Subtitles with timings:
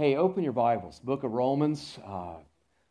[0.00, 0.98] Hey, open your Bibles.
[0.98, 1.98] Book of Romans.
[2.06, 2.36] Uh,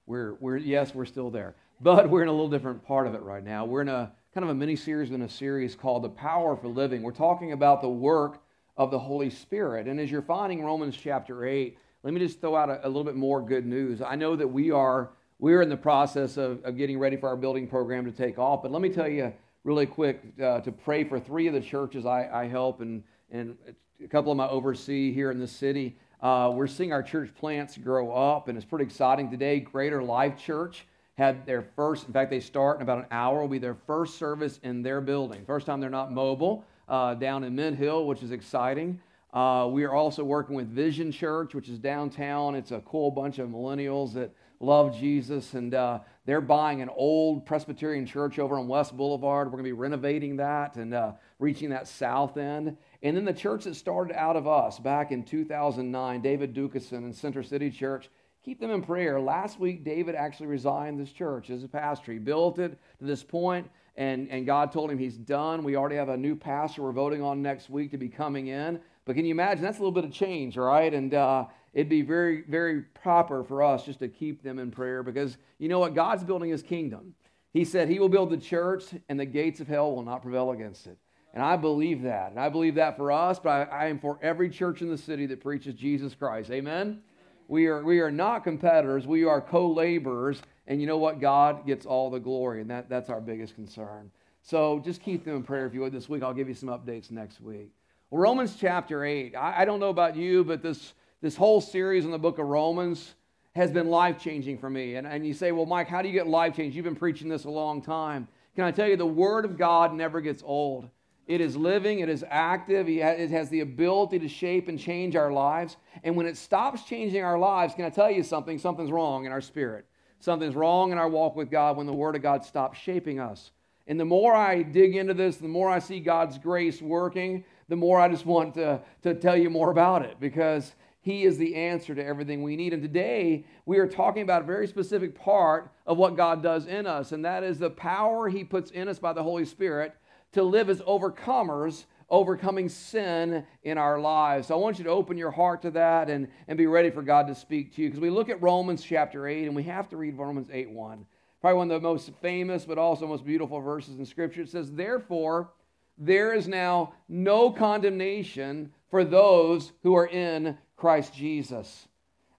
[0.06, 3.24] we're, we're, yes, we're still there, but we're in a little different part of it
[3.24, 3.66] right now.
[3.66, 6.67] We're in a kind of a mini series in a series called The Power for
[6.67, 7.01] Living.
[7.01, 8.43] We're talking about the work
[8.77, 9.88] of the Holy Spirit.
[9.88, 13.04] And as you're finding Romans chapter 8, let me just throw out a, a little
[13.04, 14.04] bit more good news.
[14.04, 17.38] I know that we are we're in the process of, of getting ready for our
[17.38, 19.34] building program to take off, but let me tell you
[19.64, 23.02] really quick uh, to pray for three of the churches I, I help and,
[23.32, 23.57] and
[24.00, 25.98] a couple of them I oversee here in the city.
[26.22, 29.60] Uh, we're seeing our church plants grow up, and it's pretty exciting today.
[29.62, 30.86] Greater Life Church
[31.18, 34.18] had their first, in fact, they start in about an hour, will be their first
[34.18, 35.46] service in their building.
[35.46, 39.00] First time they're not mobile, uh, down in Mint Hill, which is exciting.
[39.34, 42.54] Uh, we are also working with Vision Church, which is downtown.
[42.55, 47.46] It's a cool bunch of millennials that love Jesus, and uh, they're buying an old
[47.46, 49.48] Presbyterian church over on West Boulevard.
[49.48, 52.76] We're going to be renovating that and uh, reaching that south end.
[53.02, 57.16] And then the church that started out of us back in 2009, David Dukeson and
[57.16, 58.09] Center City Church,
[58.44, 59.21] keep them in prayer.
[59.21, 62.12] Last week, David actually resigned this church as a pastor.
[62.12, 65.63] He built it to this point, and, and God told him he's done.
[65.63, 68.81] We already have a new pastor we're voting on next week to be coming in.
[69.05, 69.63] But can you imagine?
[69.63, 70.93] That's a little bit of change, right?
[70.93, 75.03] And uh, it'd be very, very proper for us just to keep them in prayer
[75.03, 75.95] because you know what?
[75.95, 77.15] God's building his kingdom.
[77.52, 80.52] He said he will build the church and the gates of hell will not prevail
[80.52, 80.97] against it.
[81.33, 82.31] And I believe that.
[82.31, 84.97] And I believe that for us, but I, I am for every church in the
[84.97, 86.49] city that preaches Jesus Christ.
[86.49, 87.02] Amen?
[87.47, 90.41] We are, we are not competitors, we are co laborers.
[90.67, 91.19] And you know what?
[91.19, 94.11] God gets all the glory, and that, that's our biggest concern.
[94.44, 96.21] So just keep them in prayer if you would this week.
[96.21, 97.71] I'll give you some updates next week.
[98.11, 99.36] Well, Romans chapter 8.
[99.36, 102.47] I, I don't know about you, but this this whole series in the book of
[102.47, 103.16] Romans
[103.55, 104.95] has been life changing for me.
[104.95, 106.75] And, and you say, well, Mike, how do you get life change?
[106.75, 108.27] You've been preaching this a long time.
[108.55, 110.89] Can I tell you, the Word of God never gets old.
[111.30, 115.31] It is living, it is active, it has the ability to shape and change our
[115.31, 115.77] lives.
[116.03, 118.58] And when it stops changing our lives, can I tell you something?
[118.58, 119.86] Something's wrong in our spirit.
[120.19, 123.52] Something's wrong in our walk with God when the Word of God stops shaping us.
[123.86, 127.76] And the more I dig into this, the more I see God's grace working, the
[127.76, 131.53] more I just want to, to tell you more about it because he is the
[131.53, 132.74] answer to everything we need.
[132.74, 136.88] And today, we are talking about a very specific part of what God does in
[136.88, 139.94] us, and that is the power He puts in us by the Holy Spirit
[140.34, 144.47] to live as overcomers, overcoming sin in our lives.
[144.47, 147.01] So I want you to open your heart to that and, and be ready for
[147.01, 147.90] God to speak to you.
[147.90, 151.06] Because we look at Romans chapter 8, and we have to read Romans 8 1.
[151.41, 154.41] Probably one of the most famous, but also most beautiful verses in Scripture.
[154.41, 155.51] It says, Therefore,
[155.97, 161.88] there is now no condemnation for those who are in Christ Jesus.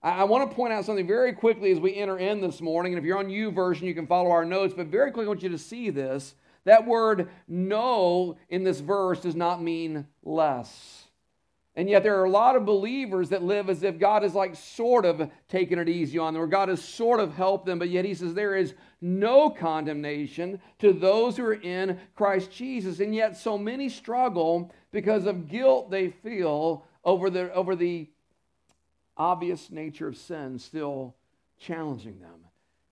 [0.03, 2.95] I, want to point out something very quickly as we enter in this morning.
[2.95, 4.73] And if you're on YouVersion, you can follow our notes.
[4.75, 6.35] But very quickly, I want you to see this.
[6.65, 11.05] That word no in this verse does not mean less.
[11.77, 14.57] And yet, there are a lot of believers that live as if God is like
[14.57, 17.89] sort of taking it easy on them, or God has sort of helped them, but
[17.89, 22.99] yet He says there is no condemnation to those who are in Christ Jesus.
[22.99, 28.11] And yet, so many struggle because of guilt they feel over the, over the
[29.17, 31.15] obvious nature of sin still
[31.59, 32.40] challenging them.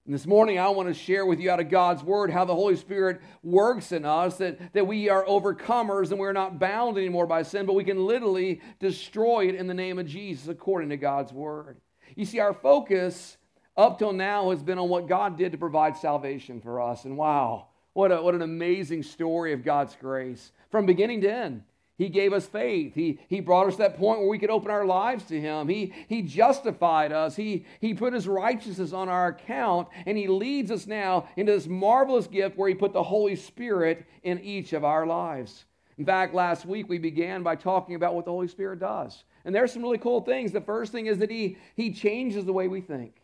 [0.09, 2.55] And this morning, I want to share with you out of God's Word how the
[2.55, 7.27] Holy Spirit works in us, that, that we are overcomers and we're not bound anymore
[7.27, 10.97] by sin, but we can literally destroy it in the name of Jesus according to
[10.97, 11.77] God's Word.
[12.17, 13.37] You see, our focus
[13.77, 17.05] up till now has been on what God did to provide salvation for us.
[17.05, 21.65] And wow, what, a, what an amazing story of God's grace from beginning to end.
[21.99, 22.95] He gave us faith.
[22.95, 25.67] He, he brought us to that point where we could open our lives to Him.
[25.69, 27.35] He, he justified us.
[27.35, 29.89] He, he put His righteousness on our account.
[30.07, 34.07] And He leads us now into this marvelous gift where He put the Holy Spirit
[34.23, 35.65] in each of our lives.
[35.99, 39.25] In fact, last week we began by talking about what the Holy Spirit does.
[39.45, 40.53] And there's some really cool things.
[40.53, 43.21] The first thing is that He, he changes the way we think.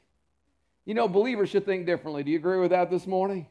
[0.85, 2.25] You know, believers should think differently.
[2.25, 3.47] Do you agree with that this morning?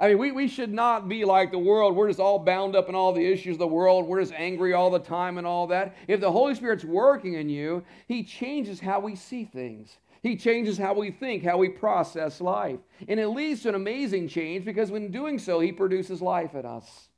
[0.00, 1.94] I mean, we, we should not be like the world.
[1.94, 4.06] We're just all bound up in all the issues of the world.
[4.06, 5.94] We're just angry all the time and all that.
[6.08, 9.98] If the Holy Spirit's working in you, He changes how we see things.
[10.22, 12.78] He changes how we think, how we process life.
[13.08, 16.64] And it leads to an amazing change because when doing so, He produces life in
[16.64, 17.08] us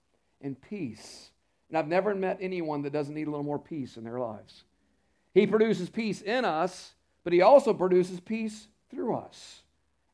[0.41, 1.31] and peace.
[1.69, 4.65] And I've never met anyone that doesn't need a little more peace in their lives.
[5.35, 9.63] He produces peace in us, but He also produces peace through us.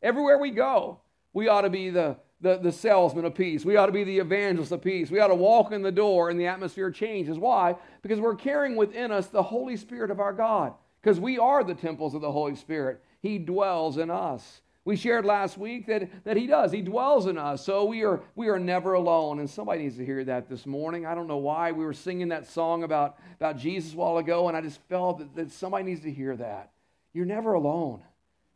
[0.02, 1.00] Everywhere we go,
[1.32, 3.64] we ought to be the the, the salesman of peace.
[3.64, 5.10] We ought to be the evangelist of peace.
[5.10, 7.38] We ought to walk in the door and the atmosphere changes.
[7.38, 7.74] Why?
[8.02, 10.74] Because we're carrying within us the Holy Spirit of our God.
[11.02, 13.02] Because we are the temples of the Holy Spirit.
[13.20, 14.62] He dwells in us.
[14.84, 16.72] We shared last week that, that He does.
[16.72, 17.64] He dwells in us.
[17.64, 19.38] So we are, we are never alone.
[19.38, 21.04] And somebody needs to hear that this morning.
[21.04, 21.72] I don't know why.
[21.72, 25.18] We were singing that song about, about Jesus a while ago, and I just felt
[25.18, 26.70] that, that somebody needs to hear that.
[27.12, 28.02] you're never alone.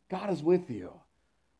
[0.09, 0.93] God is with you.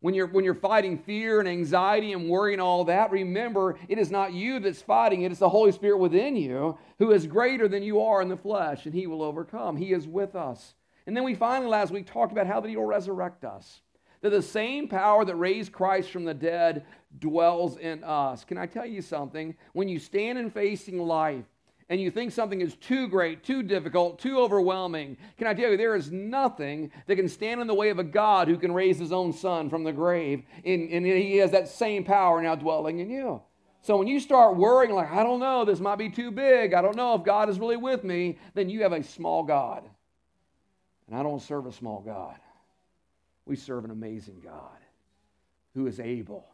[0.03, 3.99] When you're, when you're fighting fear and anxiety and worry and all that, remember it
[3.99, 7.69] is not you that's fighting it, it's the Holy Spirit within you who is greater
[7.69, 9.77] than you are in the flesh, and He will overcome.
[9.77, 10.75] He is with us.
[11.07, 13.81] And then we finally last week talked about how that He will resurrect us.
[14.23, 16.85] That the same power that raised Christ from the dead
[17.21, 18.45] dwells in us.
[18.45, 19.55] Can I tell you something?
[19.73, 21.45] When you stand in facing life,
[21.89, 25.77] and you think something is too great, too difficult, too overwhelming, can I tell you,
[25.77, 28.99] there is nothing that can stand in the way of a God who can raise
[28.99, 33.01] his own son from the grave, and, and he has that same power now dwelling
[33.01, 33.43] in you.
[33.83, 36.83] So when you start worrying, like, I don't know, this might be too big, I
[36.83, 39.83] don't know if God is really with me, then you have a small God.
[41.09, 42.37] And I don't serve a small God.
[43.45, 44.79] We serve an amazing God
[45.75, 46.47] who is able.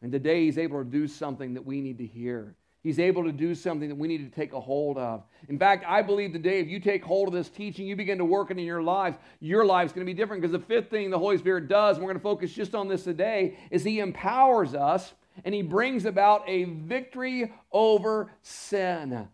[0.00, 2.56] And today he's able to do something that we need to hear.
[2.82, 5.22] He's able to do something that we need to take a hold of.
[5.48, 8.24] In fact, I believe today, if you take hold of this teaching, you begin to
[8.24, 10.42] work it in your life, your life's going to be different.
[10.42, 12.88] Because the fifth thing the Holy Spirit does, and we're going to focus just on
[12.88, 15.12] this today, is He empowers us
[15.44, 19.28] and He brings about a victory over sin.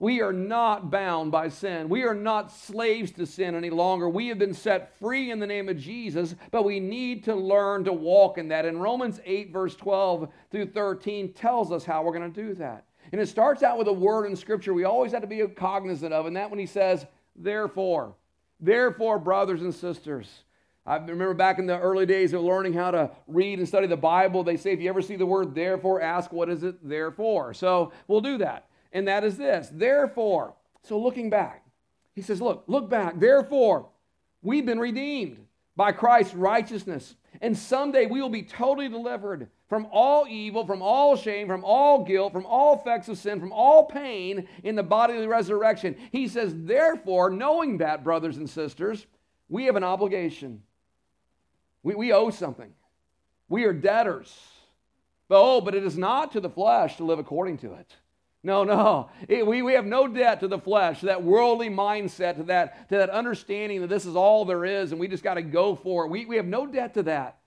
[0.00, 1.90] We are not bound by sin.
[1.90, 4.08] We are not slaves to sin any longer.
[4.08, 7.84] We have been set free in the name of Jesus, but we need to learn
[7.84, 8.64] to walk in that.
[8.64, 12.86] And Romans 8, verse 12 through 13 tells us how we're going to do that.
[13.12, 16.14] And it starts out with a word in Scripture we always have to be cognizant
[16.14, 17.04] of, and that when he says,
[17.36, 18.14] therefore.
[18.58, 20.44] Therefore, brothers and sisters.
[20.86, 23.98] I remember back in the early days of learning how to read and study the
[23.98, 27.10] Bible, they say if you ever see the word therefore, ask what is it there
[27.10, 27.52] for.
[27.52, 29.68] So we'll do that and that is this.
[29.72, 31.64] Therefore, so looking back,
[32.14, 33.18] he says, Look, look back.
[33.18, 33.88] Therefore,
[34.42, 35.38] we've been redeemed
[35.76, 37.14] by Christ's righteousness.
[37.40, 42.04] And someday we will be totally delivered from all evil, from all shame, from all
[42.04, 45.96] guilt, from all effects of sin, from all pain in the body of resurrection.
[46.10, 49.06] He says, Therefore, knowing that, brothers and sisters,
[49.48, 50.62] we have an obligation.
[51.82, 52.72] We, we owe something.
[53.48, 54.36] We are debtors.
[55.28, 57.94] But oh, but it is not to the flesh to live according to it.
[58.42, 59.10] No, no.
[59.28, 62.88] It, we, we have no debt to the flesh, to that worldly mindset, to that,
[62.88, 65.76] to that understanding that this is all there is and we just got to go
[65.76, 66.08] for it.
[66.10, 67.38] We, we have no debt to that.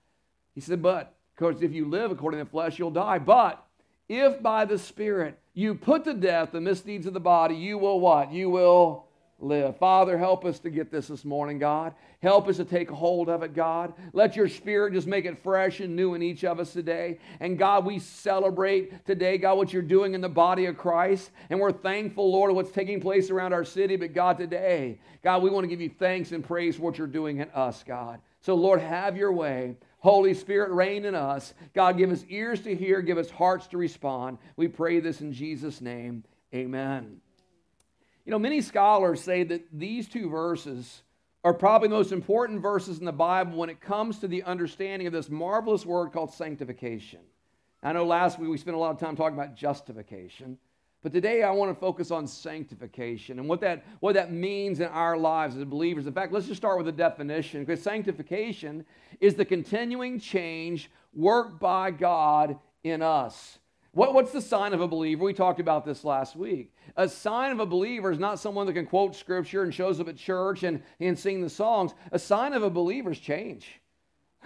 [0.54, 3.18] He said, but, because if you live according to the flesh, you'll die.
[3.18, 3.64] But
[4.08, 7.98] if by the Spirit you put to death the misdeeds of the body, you will
[7.98, 8.32] what?
[8.32, 9.06] You will
[9.44, 9.76] live.
[9.76, 11.94] Father, help us to get this this morning, God.
[12.22, 13.92] Help us to take hold of it, God.
[14.12, 17.18] Let your spirit just make it fresh and new in each of us today.
[17.40, 21.30] And God, we celebrate today, God, what you're doing in the body of Christ.
[21.50, 23.96] And we're thankful, Lord, of what's taking place around our city.
[23.96, 27.06] But God, today, God, we want to give you thanks and praise for what you're
[27.06, 28.20] doing in us, God.
[28.40, 29.76] So, Lord, have your way.
[29.98, 31.54] Holy Spirit, reign in us.
[31.74, 34.36] God, give us ears to hear, give us hearts to respond.
[34.56, 36.24] We pray this in Jesus' name.
[36.54, 37.22] Amen.
[38.24, 41.02] You know, many scholars say that these two verses
[41.44, 45.06] are probably the most important verses in the Bible when it comes to the understanding
[45.06, 47.20] of this marvelous word called sanctification.
[47.82, 50.56] I know last week we spent a lot of time talking about justification,
[51.02, 54.86] but today I want to focus on sanctification and what that, what that means in
[54.86, 56.06] our lives as believers.
[56.06, 58.86] In fact, let's just start with a definition because sanctification
[59.20, 63.58] is the continuing change worked by God in us.
[63.94, 65.24] What, what's the sign of a believer?
[65.24, 66.74] We talked about this last week.
[66.96, 70.08] A sign of a believer is not someone that can quote scripture and shows up
[70.08, 71.92] at church and, and sing the songs.
[72.10, 73.80] A sign of a believer is change.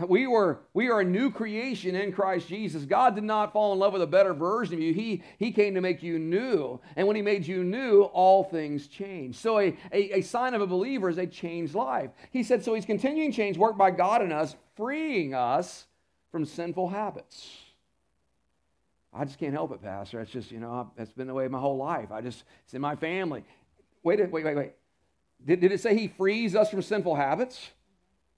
[0.06, 2.84] We, were, we are a new creation in Christ Jesus.
[2.84, 4.92] God did not fall in love with a better version of you.
[4.92, 6.78] He, he came to make you new.
[6.94, 9.36] And when He made you new, all things change.
[9.36, 12.10] So a, a, a sign of a believer is a changed life.
[12.30, 15.86] He said, so He's continuing change worked by God in us, freeing us
[16.30, 17.56] from sinful habits.
[19.12, 20.20] I just can't help it, Pastor.
[20.20, 22.12] It's just, you know, that's been the way my whole life.
[22.12, 23.44] I just, it's in my family.
[24.02, 24.72] Wait, wait, wait, wait.
[25.44, 27.70] Did, did it say he frees us from sinful habits?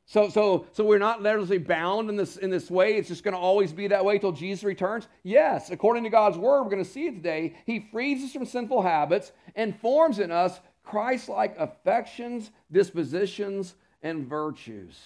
[0.07, 2.97] So, so, so we're not literally bound in this, in this way.
[2.97, 5.07] It's just going to always be that way till Jesus returns?
[5.23, 7.55] Yes, according to God's word, we're going to see it today.
[7.65, 14.27] He frees us from sinful habits and forms in us Christ like affections, dispositions, and
[14.27, 14.99] virtues.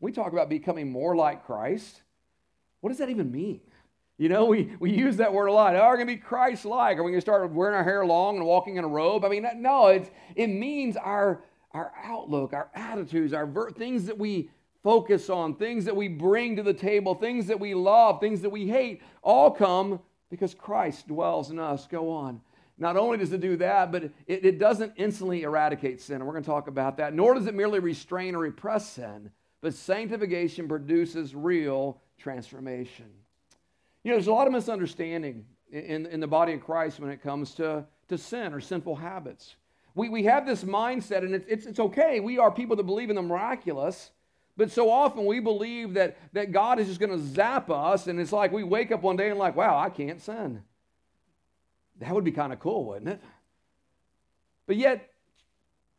[0.00, 2.00] we talk about becoming more like Christ,
[2.80, 3.60] what does that even mean?
[4.16, 5.74] You know, we, we use that word a lot.
[5.74, 6.98] Oh, we're going to be Christ like.
[6.98, 9.24] Are we going to start wearing our hair long and walking in a robe?
[9.24, 11.42] I mean, no, it's, it means our,
[11.72, 14.50] our outlook, our attitudes, our ver- things that we
[14.84, 18.50] focus on, things that we bring to the table, things that we love, things that
[18.50, 19.98] we hate, all come
[20.30, 21.88] because Christ dwells in us.
[21.88, 22.40] Go on.
[22.78, 26.16] Not only does it do that, but it, it doesn't instantly eradicate sin.
[26.16, 27.14] And we're going to talk about that.
[27.14, 29.30] Nor does it merely restrain or repress sin,
[29.60, 33.06] but sanctification produces real transformation.
[34.04, 37.22] You know, there's a lot of misunderstanding in, in the body of Christ when it
[37.22, 39.56] comes to, to sin or sinful habits.
[39.94, 42.20] We, we have this mindset, and it's, it's, it's okay.
[42.20, 44.10] We are people that believe in the miraculous.
[44.56, 48.20] But so often we believe that, that God is just going to zap us, and
[48.20, 50.62] it's like we wake up one day and, like, wow, I can't sin.
[51.98, 53.20] That would be kind of cool, wouldn't it?
[54.66, 55.10] But yet,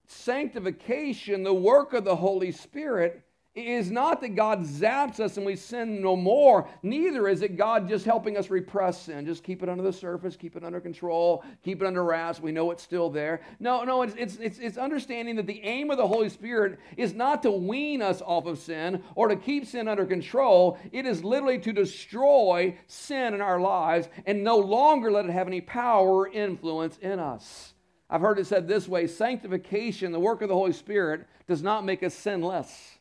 [0.08, 3.25] sanctification, the work of the Holy Spirit,
[3.56, 6.68] is not that God zaps us and we sin no more.
[6.84, 9.26] Neither is it God just helping us repress sin.
[9.26, 12.42] Just keep it under the surface, keep it under control, keep it under wraps.
[12.42, 13.42] We know it's still there.
[13.62, 17.14] No, no, it's, it's, it's, it's understanding that the aim of the Holy Spirit is
[17.14, 20.78] not to wean us off of sin or to keep sin under control.
[20.92, 25.48] It is literally to destroy sin in our lives and no longer let it have
[25.48, 27.74] any power or influence in us.
[28.10, 31.86] I've heard it said this way sanctification, the work of the Holy Spirit, does not
[31.86, 32.95] make us sinless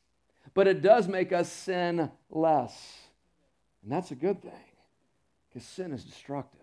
[0.55, 2.99] but it does make us sin less.
[3.83, 4.53] And that's a good thing
[5.49, 6.61] because sin is destructive.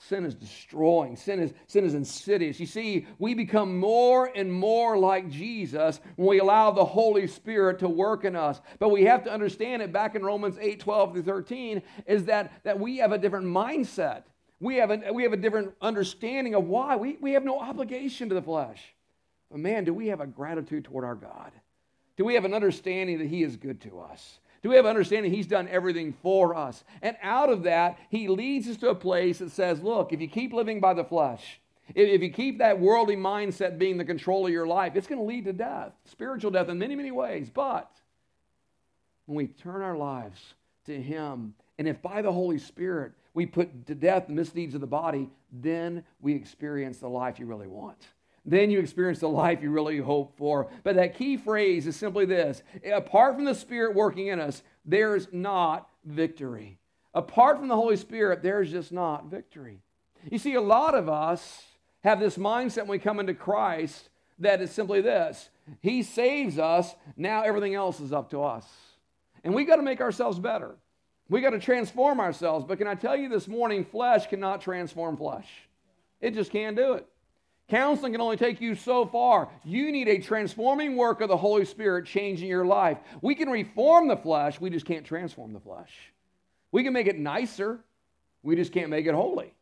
[0.00, 1.16] Sin is destroying.
[1.16, 2.60] Sin is, sin is insidious.
[2.60, 7.80] You see, we become more and more like Jesus when we allow the Holy Spirit
[7.80, 8.60] to work in us.
[8.78, 12.62] But we have to understand it back in Romans 8 12 through 13 is that,
[12.62, 14.22] that we have a different mindset.
[14.60, 16.94] We have, a, we have a different understanding of why.
[16.94, 18.80] We, we have no obligation to the flesh.
[19.50, 21.52] But man, do we have a gratitude toward our God?
[22.18, 24.40] Do we have an understanding that He is good to us?
[24.60, 26.82] Do we have an understanding He's done everything for us?
[27.00, 30.26] And out of that, He leads us to a place that says, look, if you
[30.26, 31.60] keep living by the flesh,
[31.94, 35.24] if you keep that worldly mindset being the control of your life, it's going to
[35.24, 37.48] lead to death, spiritual death in many, many ways.
[37.48, 37.88] But
[39.26, 40.54] when we turn our lives
[40.86, 44.80] to Him, and if by the Holy Spirit we put to death the misdeeds of
[44.80, 48.08] the body, then we experience the life you really want
[48.50, 50.70] then you experience the life you really hope for.
[50.82, 55.28] But that key phrase is simply this apart from the Spirit working in us, there's
[55.32, 56.78] not victory.
[57.14, 59.82] Apart from the Holy Spirit, there's just not victory.
[60.30, 61.62] You see, a lot of us
[62.04, 65.50] have this mindset when we come into Christ that is simply this
[65.80, 68.66] He saves us, now everything else is up to us.
[69.44, 70.76] And we got to make ourselves better.
[71.28, 72.64] We got to transform ourselves.
[72.66, 75.48] But can I tell you this morning, flesh cannot transform flesh.
[76.20, 77.06] It just can't do it.
[77.68, 79.48] Counseling can only take you so far.
[79.62, 82.98] You need a transforming work of the Holy Spirit changing your life.
[83.20, 85.92] We can reform the flesh, we just can't transform the flesh.
[86.72, 87.80] We can make it nicer,
[88.42, 89.52] we just can't make it holy.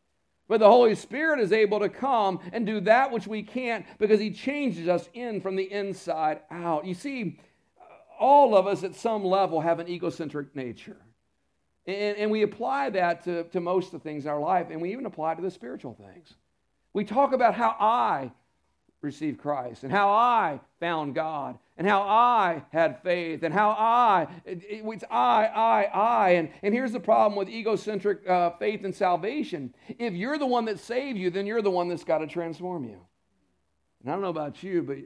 [0.48, 4.20] But the Holy Spirit is able to come and do that which we can't because
[4.20, 6.86] He changes us in from the inside out.
[6.86, 7.40] You see,
[8.20, 10.98] all of us at some level have an egocentric nature.
[11.86, 14.80] And, and we apply that to, to most of the things in our life, and
[14.80, 16.34] we even apply to the spiritual things.
[16.96, 18.32] We talk about how I
[19.02, 24.28] received Christ and how I found God and how I had faith and how I,
[24.46, 26.30] it, it's I, I, I.
[26.30, 29.74] And, and here's the problem with egocentric uh, faith and salvation.
[29.98, 32.84] If you're the one that saved you, then you're the one that's got to transform
[32.84, 32.98] you.
[34.00, 34.96] And I don't know about you, but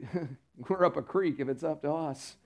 [0.69, 2.37] we're up a creek if it's up to us.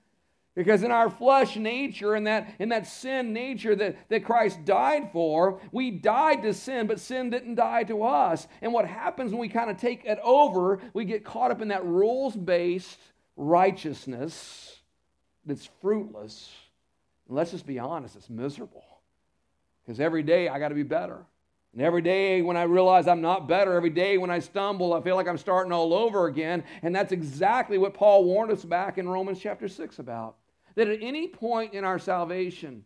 [0.56, 5.10] Because in our flesh nature, in that, in that sin nature that, that Christ died
[5.12, 8.48] for, we died to sin, but sin didn't die to us.
[8.62, 11.68] And what happens when we kind of take it over, we get caught up in
[11.68, 12.98] that rules based
[13.36, 14.80] righteousness
[15.46, 16.50] that's fruitless.
[17.28, 18.86] And let's just be honest, it's miserable.
[19.86, 21.26] Because every day I got to be better.
[21.74, 25.02] And every day when I realize I'm not better, every day when I stumble, I
[25.02, 26.64] feel like I'm starting all over again.
[26.82, 30.38] And that's exactly what Paul warned us back in Romans chapter 6 about
[30.76, 32.84] that at any point in our salvation,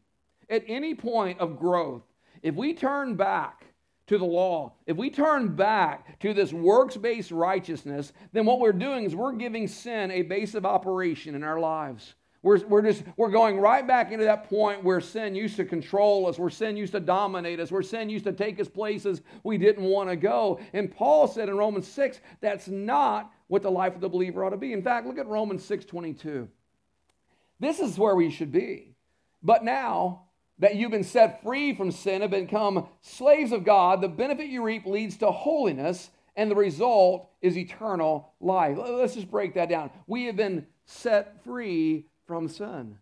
[0.50, 2.04] at any point of growth,
[2.42, 3.66] if we turn back
[4.08, 8.72] to the law, if we turn back to this works based righteousness, then what we're
[8.72, 12.16] doing is we're giving sin a base of operation in our lives.
[12.42, 16.26] We're, we're just we're going right back into that point where sin used to control
[16.26, 19.58] us, where sin used to dominate us, where sin used to take us places we
[19.58, 20.60] didn't want to go.
[20.72, 24.52] And Paul said in Romans 6, that's not what the life of the believer ought
[24.52, 24.72] to be.
[24.72, 26.48] In fact, look at Romans 6 22.
[27.60, 28.96] This is where we should be.
[29.44, 30.26] But now
[30.60, 34.64] that you've been set free from sin and become slaves of God, the benefit you
[34.64, 38.78] reap leads to holiness, and the result is eternal life.
[38.78, 39.92] Let's just break that down.
[40.08, 42.98] We have been set free from sin.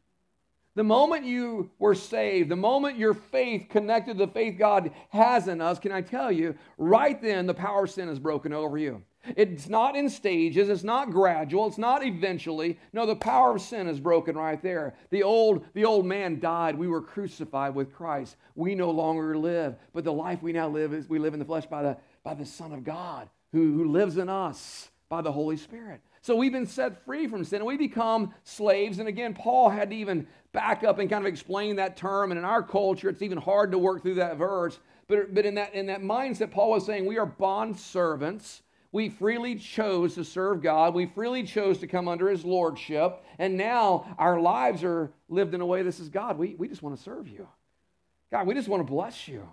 [0.78, 5.48] The moment you were saved, the moment your faith connected to the faith God has
[5.48, 8.78] in us, can I tell you, right then the power of sin is broken over
[8.78, 9.02] you.
[9.36, 12.78] It's not in stages, it's not gradual, it's not eventually.
[12.94, 14.94] No, the power of sin is broken right there.
[15.10, 16.78] The old, the old man died.
[16.78, 18.36] We were crucified with Christ.
[18.54, 21.46] We no longer live, but the life we now live is we live in the
[21.46, 25.32] flesh by the, by the Son of God who, who lives in us by the
[25.32, 26.02] Holy Spirit.
[26.22, 29.00] So we've been set free from sin and we become slaves.
[29.00, 30.28] And again, Paul had to even
[30.58, 32.32] back up and kind of explain that term.
[32.32, 34.80] And in our culture, it's even hard to work through that verse.
[35.08, 39.10] But, but in, that, in that mindset, Paul was saying we are bond servants We
[39.10, 40.94] freely chose to serve God.
[40.94, 43.24] We freely chose to come under His Lordship.
[43.38, 46.82] And now our lives are lived in a way that says, God, we, we just
[46.82, 47.48] want to serve you.
[48.32, 49.48] God, we just want to bless you.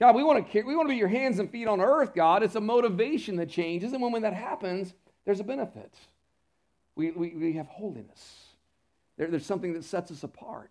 [0.00, 2.42] God, we want to we want to be your hands and feet on earth, God.
[2.42, 3.92] It's a motivation that changes.
[3.92, 5.92] And when, when that happens, there's a benefit.
[6.94, 8.47] We, we, we have holiness.
[9.18, 10.70] There, there's something that sets us apart.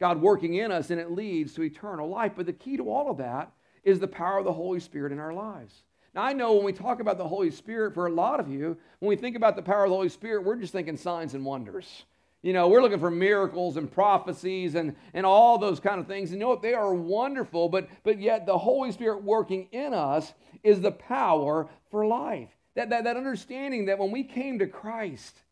[0.00, 2.32] God working in us, and it leads to eternal life.
[2.36, 3.52] But the key to all of that
[3.84, 5.82] is the power of the Holy Spirit in our lives.
[6.14, 8.78] Now, I know when we talk about the Holy Spirit, for a lot of you,
[9.00, 11.44] when we think about the power of the Holy Spirit, we're just thinking signs and
[11.44, 12.04] wonders.
[12.42, 16.30] You know, we're looking for miracles and prophecies and, and all those kind of things.
[16.30, 16.62] And you know what?
[16.62, 20.32] They are wonderful, but, but yet the Holy Spirit working in us
[20.62, 22.50] is the power for life.
[22.76, 25.42] That, that, that understanding that when we came to Christ,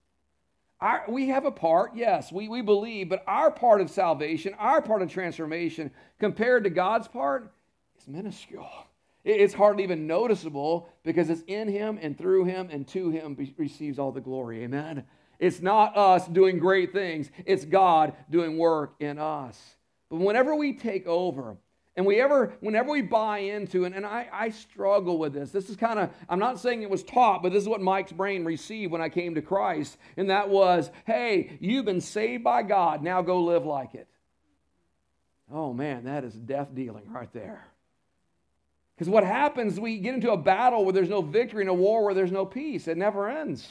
[0.84, 4.82] our, we have a part, yes, we, we believe, but our part of salvation, our
[4.82, 7.50] part of transformation, compared to God's part,
[7.98, 8.68] is minuscule.
[9.24, 13.54] It's hardly even noticeable because it's in Him and through Him and to Him be,
[13.56, 14.62] receives all the glory.
[14.62, 15.04] Amen.
[15.38, 19.58] It's not us doing great things, it's God doing work in us.
[20.10, 21.56] But whenever we take over,
[21.96, 25.50] and we ever, whenever we buy into, and, and I, I struggle with this.
[25.50, 28.12] This is kind of, I'm not saying it was taught, but this is what Mike's
[28.12, 29.96] brain received when I came to Christ.
[30.16, 34.08] And that was, hey, you've been saved by God, now go live like it.
[35.52, 37.64] Oh man, that is death dealing right there.
[38.94, 42.04] Because what happens, we get into a battle where there's no victory, in a war
[42.04, 42.88] where there's no peace.
[42.88, 43.68] It never ends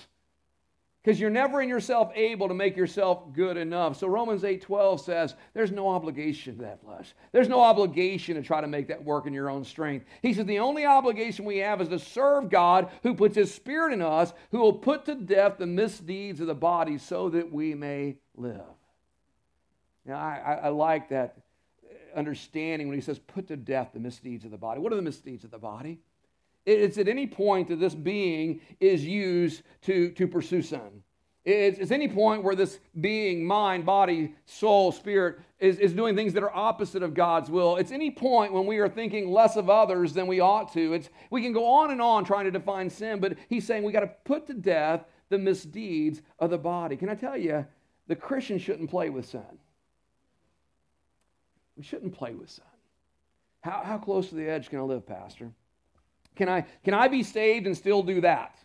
[1.03, 3.97] because you're never in yourself able to make yourself good enough.
[3.97, 7.13] So Romans 8:12 says there's no obligation to that flesh.
[7.33, 10.05] There's no obligation to try to make that work in your own strength.
[10.21, 13.93] He says the only obligation we have is to serve God who puts his spirit
[13.93, 17.75] in us, who will put to death the misdeeds of the body so that we
[17.75, 18.61] may live.
[20.05, 21.37] Now I, I, I like that
[22.15, 24.79] understanding when he says put to death the misdeeds of the body.
[24.79, 25.99] What are the misdeeds of the body?
[26.65, 31.03] It's at any point that this being is used to, to pursue sin.
[31.45, 36.33] It's, it's any point where this being, mind, body, soul, spirit, is, is doing things
[36.33, 37.75] that are opposite of God's will.
[37.75, 40.93] It's any point when we are thinking less of others than we ought to.
[40.93, 43.91] It's, we can go on and on trying to define sin, but he's saying we
[43.91, 46.95] got to put to death the misdeeds of the body.
[46.95, 47.65] Can I tell you,
[48.07, 49.41] the Christian shouldn't play with sin.
[51.75, 52.63] We shouldn't play with sin.
[53.61, 55.51] How, how close to the edge can I live, Pastor?
[56.35, 58.57] Can I, can I be saved and still do that?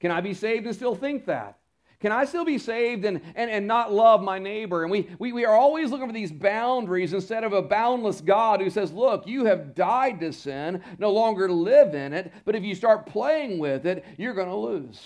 [0.00, 1.58] Can I be saved and still think that?
[2.02, 4.82] Can I still be saved and, and, and not love my neighbor?
[4.82, 8.60] And we, we, we are always looking for these boundaries instead of a boundless God
[8.60, 12.64] who says, Look, you have died to sin, no longer live in it, but if
[12.64, 15.00] you start playing with it, you're going to lose.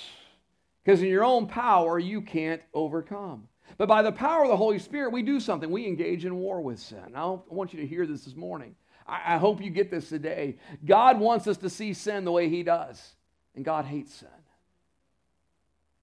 [0.82, 3.46] Because in your own power, you can't overcome.
[3.76, 5.70] But by the power of the Holy Spirit, we do something.
[5.70, 7.12] We engage in war with sin.
[7.14, 8.74] I want you to hear this this morning.
[9.08, 10.56] I, hope you get this today.
[10.84, 13.14] God wants us to see sin the way He does,
[13.54, 14.28] and God hates sin.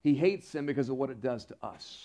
[0.01, 1.97] He hates sin because of what it does to us.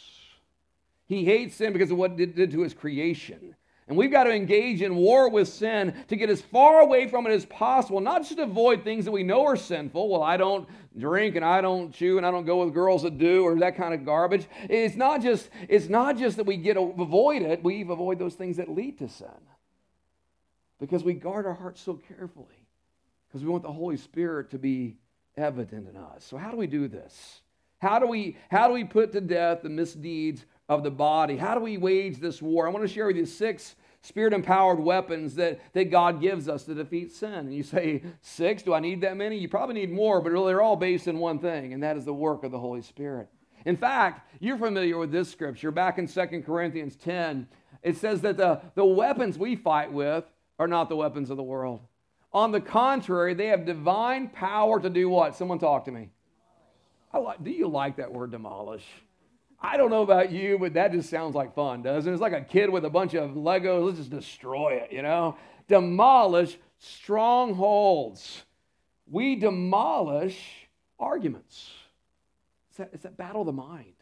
[1.06, 3.54] He hates sin because of what it did to His creation.
[3.87, 7.26] And we've got to engage in war with sin to get as far away from
[7.26, 10.11] it as possible, not just avoid things that we know are sinful.
[10.11, 13.16] Well, I don't drink and I don't chew and I don't go with girls that
[13.16, 14.46] do or that kind of garbage.
[14.68, 18.58] It's not just, it's not just that we get avoid it, we avoid those things
[18.58, 19.28] that lead to sin
[20.79, 22.67] because we guard our hearts so carefully
[23.29, 24.97] because we want the Holy Spirit to be
[25.37, 26.25] evident in us.
[26.25, 27.41] So how do we do this?
[27.79, 31.37] How do we how do we put to death the misdeeds of the body?
[31.37, 32.67] How do we wage this war?
[32.67, 36.64] I want to share with you six spirit empowered weapons that, that God gives us
[36.64, 37.33] to defeat sin.
[37.33, 38.62] And you say, six?
[38.62, 39.37] Do I need that many?
[39.37, 42.14] You probably need more, but they're all based in one thing, and that is the
[42.14, 43.29] work of the Holy Spirit.
[43.64, 45.71] In fact, you're familiar with this scripture.
[45.71, 47.49] Back in 2 Corinthians 10,
[47.83, 50.25] it says that the, the weapons we fight with
[50.59, 51.81] are not the weapons of the world.
[52.33, 55.35] On the contrary, they have divine power to do what?
[55.37, 56.11] Someone talk to me.
[57.12, 58.85] I like, do you like that word demolish?
[59.61, 62.14] I don't know about you, but that just sounds like fun, doesn't it?
[62.14, 63.87] It's like a kid with a bunch of Legos.
[63.87, 65.37] Let's just destroy it, you know?
[65.68, 68.44] Demolish strongholds.
[69.11, 70.68] We demolish
[70.99, 71.71] arguments.
[72.68, 73.94] It's that, it's that battle of the mind,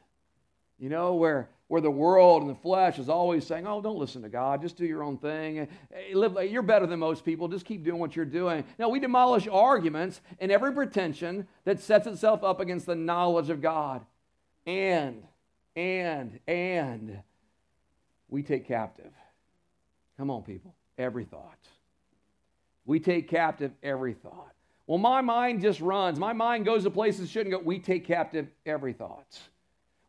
[0.78, 4.22] you know, where where the world and the flesh is always saying, oh, don't listen
[4.22, 5.66] to God, just do your own thing.
[6.10, 8.64] You're better than most people, just keep doing what you're doing.
[8.78, 13.60] Now, we demolish arguments and every pretension that sets itself up against the knowledge of
[13.60, 14.06] God.
[14.64, 15.22] And,
[15.74, 17.18] and, and
[18.28, 19.12] we take captive.
[20.18, 21.58] Come on, people, every thought.
[22.84, 24.52] We take captive every thought.
[24.86, 26.18] Well, my mind just runs.
[26.20, 27.58] My mind goes to places it shouldn't go.
[27.58, 29.36] We take captive every thought.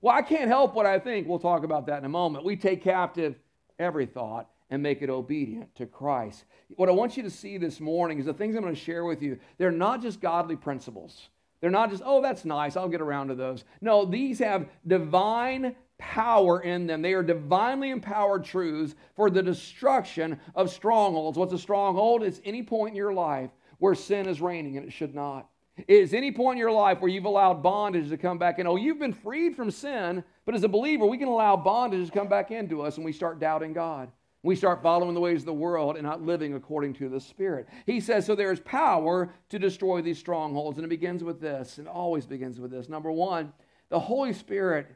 [0.07, 1.27] Well, I can't help what I think.
[1.27, 2.45] We'll talk about that in a moment.
[2.45, 3.35] We take captive
[3.77, 6.45] every thought and make it obedient to Christ.
[6.77, 9.03] What I want you to see this morning is the things I'm going to share
[9.03, 9.37] with you.
[9.57, 11.27] They're not just godly principles.
[11.59, 13.65] They're not just, oh, that's nice, I'll get around to those.
[13.81, 17.01] No, these have divine power in them.
[17.01, 21.37] They are divinely empowered truths for the destruction of strongholds.
[21.37, 22.23] What's a stronghold?
[22.23, 25.49] It's any point in your life where sin is reigning and it should not.
[25.87, 28.65] Is any point in your life where you've allowed bondage to come back in?
[28.65, 32.11] Oh, you've been freed from sin, but as a believer, we can allow bondage to
[32.11, 34.09] come back into us and we start doubting God.
[34.43, 37.67] We start following the ways of the world and not living according to the Spirit.
[37.85, 40.77] He says, so there is power to destroy these strongholds.
[40.77, 42.87] And it begins with this, and always begins with this.
[42.87, 43.51] Number one,
[43.89, 44.87] the Holy Spirit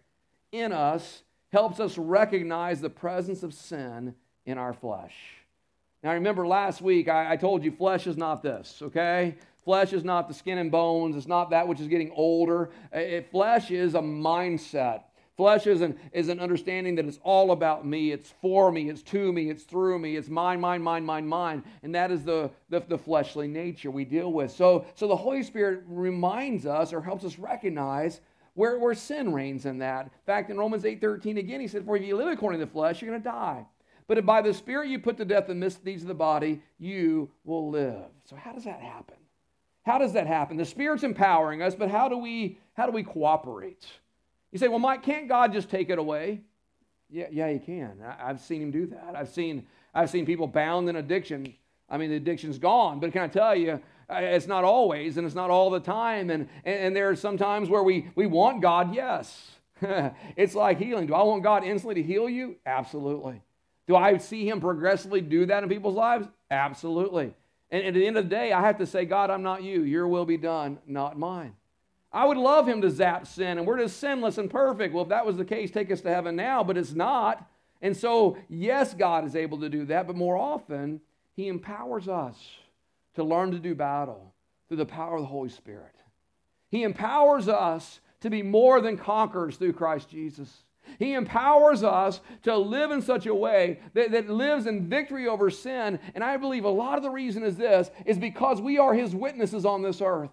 [0.51, 4.15] in us helps us recognize the presence of sin
[4.45, 5.15] in our flesh.
[6.03, 9.35] Now, remember last week I, I told you flesh is not this, okay?
[9.63, 11.15] Flesh is not the skin and bones.
[11.15, 12.71] It's not that which is getting older.
[12.91, 15.03] It, flesh is a mindset.
[15.37, 19.01] Flesh is an, is an understanding that it's all about me, it's for me, it's
[19.01, 21.63] to me, it's through me, it's mine, mine, mine, mine, mine.
[21.83, 24.51] And that is the, the, the fleshly nature we deal with.
[24.51, 28.21] So, so the Holy Spirit reminds us or helps us recognize
[28.53, 30.05] where, where sin reigns in that.
[30.05, 32.71] In fact, in Romans 8.13 again, he said, For if you live according to the
[32.71, 33.65] flesh, you're going to die.
[34.07, 37.31] But if by the Spirit you put to death the misdeeds of the body, you
[37.45, 38.03] will live.
[38.25, 39.15] So how does that happen?
[39.83, 40.57] How does that happen?
[40.57, 43.85] The Spirit's empowering us, but how do we how do we cooperate?
[44.51, 46.41] You say, well, Mike, can't God just take it away?
[47.09, 47.97] Yeah, yeah, he can.
[48.01, 49.15] I, have seen him do that.
[49.15, 51.53] I've seen I've seen people bound in addiction.
[51.89, 55.25] I mean, the addiction's gone, but can I tell you, uh, it's not always and
[55.25, 56.29] it's not all the time.
[56.29, 59.51] And, and, and there are some times where we, we want God, yes.
[59.81, 61.07] it's like healing.
[61.07, 62.55] Do I want God instantly to heal you?
[62.65, 63.41] Absolutely.
[63.87, 66.27] Do I see Him progressively do that in people's lives?
[66.49, 67.33] Absolutely.
[67.71, 69.83] And, at the end of the day, I have to say, God, I'm not you.
[69.83, 71.55] Your will be done, not mine.
[72.11, 74.93] I would love Him to zap sin, and we're just sinless and perfect.
[74.93, 77.47] Well, if that was the case, take us to heaven now, but it's not.
[77.81, 80.99] And so, yes, God is able to do that, but more often,
[81.35, 82.37] He empowers us
[83.15, 84.33] to learn to do battle
[84.67, 85.95] through the power of the Holy Spirit.
[86.69, 90.63] He empowers us to be more than conquerors through Christ Jesus.
[90.99, 95.49] He empowers us to live in such a way that, that lives in victory over
[95.49, 95.99] sin.
[96.13, 99.15] And I believe a lot of the reason is this is because we are his
[99.15, 100.31] witnesses on this earth.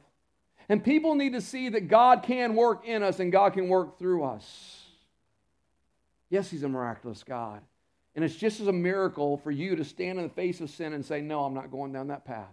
[0.68, 3.98] And people need to see that God can work in us and God can work
[3.98, 4.84] through us.
[6.28, 7.62] Yes, he's a miraculous God.
[8.14, 10.92] And it's just as a miracle for you to stand in the face of sin
[10.92, 12.52] and say, No, I'm not going down that path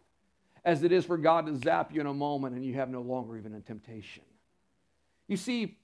[0.66, 3.02] as it is for God to zap you in a moment and you have no
[3.02, 4.24] longer even a temptation.
[5.28, 5.78] You see,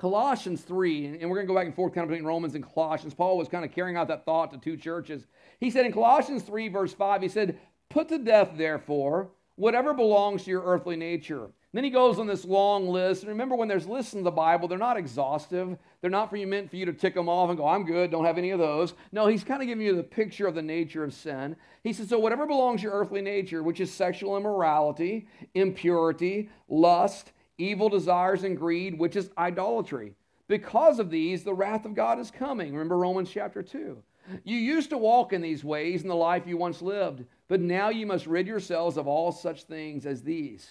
[0.00, 2.64] Colossians 3, and we're going to go back and forth kind of between Romans and
[2.64, 3.12] Colossians.
[3.12, 5.26] Paul was kind of carrying out that thought to two churches.
[5.60, 7.58] He said in Colossians 3, verse 5, he said,
[7.90, 12.44] Put to death, therefore, whatever belongs to your earthly nature then he goes on this
[12.44, 13.22] long list.
[13.22, 15.78] And remember, when there's lists in the Bible, they're not exhaustive.
[16.00, 18.10] They're not for you meant for you to tick them off and go, I'm good,
[18.10, 18.94] don't have any of those.
[19.12, 21.54] No, he's kind of giving you the picture of the nature of sin.
[21.84, 27.30] He says, So whatever belongs to your earthly nature, which is sexual immorality, impurity, lust,
[27.60, 30.14] evil desires, and greed, which is idolatry.
[30.48, 32.72] Because of these, the wrath of God is coming.
[32.72, 34.02] Remember Romans chapter 2.
[34.44, 37.88] You used to walk in these ways in the life you once lived, but now
[37.88, 40.68] you must rid yourselves of all such things as these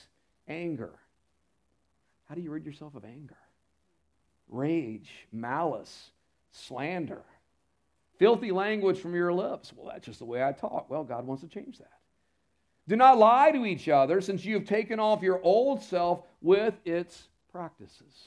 [0.47, 0.91] anger.
[2.27, 3.37] How do you rid yourself of anger?
[4.47, 6.11] Rage, malice,
[6.51, 7.23] slander,
[8.17, 9.73] filthy language from your lips.
[9.75, 10.89] Well, that's just the way I talk.
[10.89, 11.98] Well, God wants to change that.
[12.89, 16.73] Do not lie to each other, since you have taken off your old self with
[16.85, 18.25] its practices.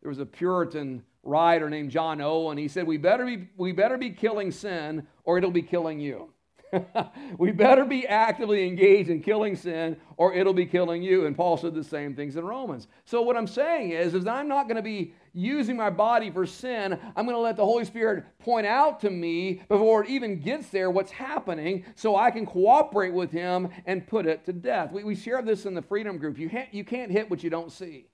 [0.00, 2.56] There was a Puritan writer named John Owen.
[2.56, 6.30] He said, we better, be, we better be killing sin, or it'll be killing you.
[7.38, 11.26] we better be actively engaged in killing sin or it'll be killing you.
[11.26, 12.88] And Paul said the same things in Romans.
[13.04, 16.46] So what I'm saying is, is I'm not going to be using my body for
[16.46, 16.98] sin.
[17.16, 20.68] I'm going to let the Holy Spirit point out to me before it even gets
[20.68, 24.92] there what's happening so I can cooperate with him and put it to death.
[24.92, 26.38] We, we share this in the freedom group.
[26.38, 28.06] You can't, you can't hit what you don't see.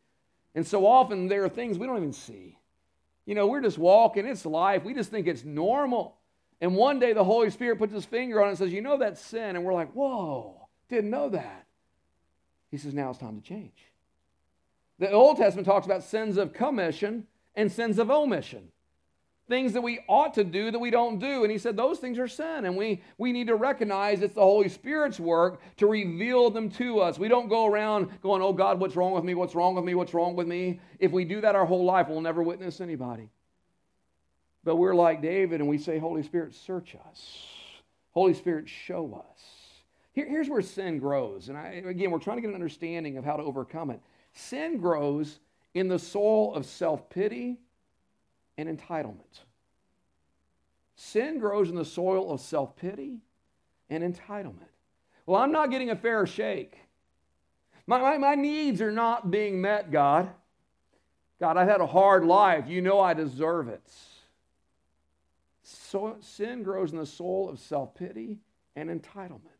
[0.54, 2.56] And so often there are things we don't even see.
[3.26, 4.82] You know, we're just walking, it's life.
[4.82, 6.16] We just think it's normal.
[6.60, 8.98] And one day the Holy Spirit puts his finger on it and says, You know
[8.98, 9.56] that's sin.
[9.56, 11.66] And we're like, Whoa, didn't know that.
[12.70, 13.89] He says, Now it's time to change.
[15.00, 18.68] The Old Testament talks about sins of commission and sins of omission.
[19.48, 21.42] Things that we ought to do that we don't do.
[21.42, 22.66] And he said those things are sin.
[22.66, 27.00] And we, we need to recognize it's the Holy Spirit's work to reveal them to
[27.00, 27.18] us.
[27.18, 29.34] We don't go around going, oh God, what's wrong with me?
[29.34, 29.94] What's wrong with me?
[29.94, 30.78] What's wrong with me?
[31.00, 33.30] If we do that our whole life, we'll never witness anybody.
[34.62, 37.42] But we're like David and we say, Holy Spirit, search us.
[38.12, 39.40] Holy Spirit, show us.
[40.12, 41.48] Here, here's where sin grows.
[41.48, 44.00] And I, again, we're trying to get an understanding of how to overcome it.
[44.32, 45.40] Sin grows
[45.74, 47.58] in the soul of self pity
[48.56, 49.40] and entitlement.
[50.96, 53.18] Sin grows in the soil of self pity
[53.88, 54.68] and entitlement.
[55.26, 56.78] Well, I'm not getting a fair shake.
[57.86, 60.30] My, my, my needs are not being met, God.
[61.40, 62.66] God, I've had a hard life.
[62.68, 63.82] You know I deserve it.
[65.62, 68.38] So sin grows in the soul of self pity
[68.76, 69.59] and entitlement.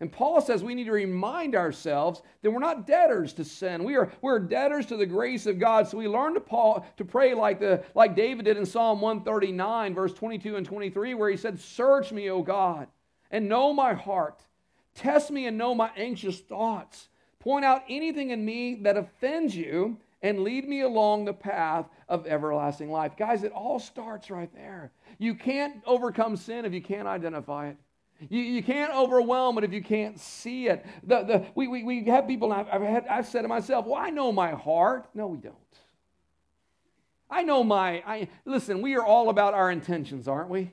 [0.00, 3.82] And Paul says we need to remind ourselves that we're not debtors to sin.
[3.82, 5.88] We are, we're debtors to the grace of God.
[5.88, 9.94] So we learn to, Paul, to pray like, the, like David did in Psalm 139,
[9.94, 12.88] verse 22 and 23, where he said, Search me, O God,
[13.30, 14.42] and know my heart.
[14.94, 17.08] Test me and know my anxious thoughts.
[17.38, 22.26] Point out anything in me that offends you and lead me along the path of
[22.26, 23.16] everlasting life.
[23.16, 24.92] Guys, it all starts right there.
[25.18, 27.76] You can't overcome sin if you can't identify it.
[28.28, 30.84] You, you can't overwhelm it if you can't see it.
[31.02, 33.96] The, the, we, we, we have people, I've, I've, had, I've said to myself, well,
[33.96, 35.06] I know my heart.
[35.14, 35.54] No, we don't.
[37.28, 40.72] I know my, I, listen, we are all about our intentions, aren't we?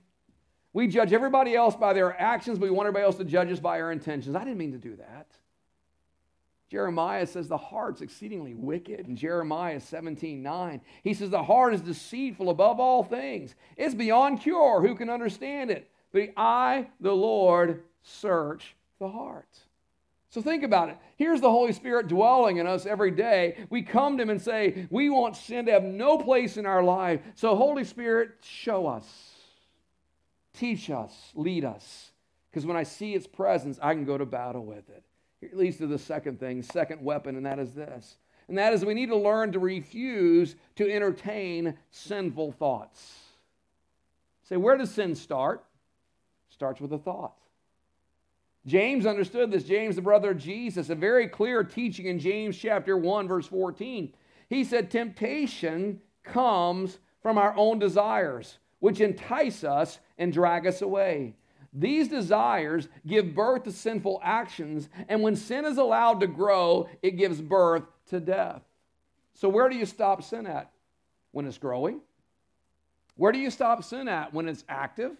[0.71, 3.59] We judge everybody else by their actions, but we want everybody else to judge us
[3.59, 4.35] by our intentions.
[4.35, 5.27] I didn't mean to do that.
[6.69, 9.07] Jeremiah says the heart's exceedingly wicked.
[9.07, 13.53] In Jeremiah 17 9, he says the heart is deceitful above all things.
[13.77, 14.81] It's beyond cure.
[14.81, 15.91] Who can understand it?
[16.13, 19.49] But I, the Lord, search the heart.
[20.29, 20.97] So think about it.
[21.17, 23.65] Here's the Holy Spirit dwelling in us every day.
[23.69, 26.83] We come to Him and say, We want sin to have no place in our
[26.83, 27.19] life.
[27.35, 29.05] So, Holy Spirit, show us,
[30.53, 32.11] teach us, lead us.
[32.49, 35.03] Because when I see its presence, I can go to battle with it.
[35.41, 38.17] It leads to the second thing, second weapon, and that is this.
[38.47, 43.19] And that is we need to learn to refuse to entertain sinful thoughts.
[44.43, 45.63] Say, where does sin start?
[46.53, 47.33] Starts with a thought.
[48.65, 49.63] James understood this.
[49.63, 54.13] James, the brother of Jesus, a very clear teaching in James chapter 1, verse 14.
[54.49, 61.35] He said, Temptation comes from our own desires, which entice us and drag us away.
[61.73, 67.11] These desires give birth to sinful actions, and when sin is allowed to grow, it
[67.11, 68.61] gives birth to death.
[69.33, 70.69] So, where do you stop sin at?
[71.31, 72.01] When it's growing?
[73.15, 74.33] Where do you stop sin at?
[74.33, 75.17] When it's active?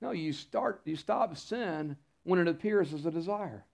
[0.00, 3.64] No, you start you stop sin when it appears as a desire.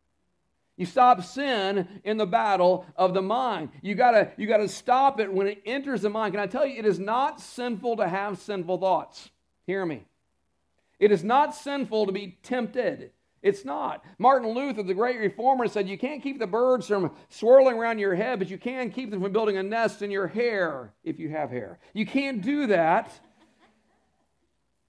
[0.76, 3.68] You stop sin in the battle of the mind.
[3.80, 6.34] You gotta, you gotta stop it when it enters the mind.
[6.34, 9.30] Can I tell you, it is not sinful to have sinful thoughts.
[9.66, 10.04] Hear me.
[10.98, 13.12] It is not sinful to be tempted.
[13.40, 14.02] It's not.
[14.18, 18.14] Martin Luther, the great reformer, said you can't keep the birds from swirling around your
[18.14, 21.28] head, but you can keep them from building a nest in your hair if you
[21.28, 21.78] have hair.
[21.92, 23.12] You can't do that.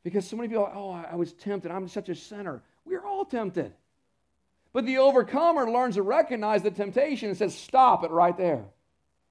[0.06, 1.72] Because so many people, oh, I was tempted.
[1.72, 2.62] I'm such a sinner.
[2.86, 3.74] We're all tempted.
[4.72, 8.66] But the overcomer learns to recognize the temptation and says, stop it right there.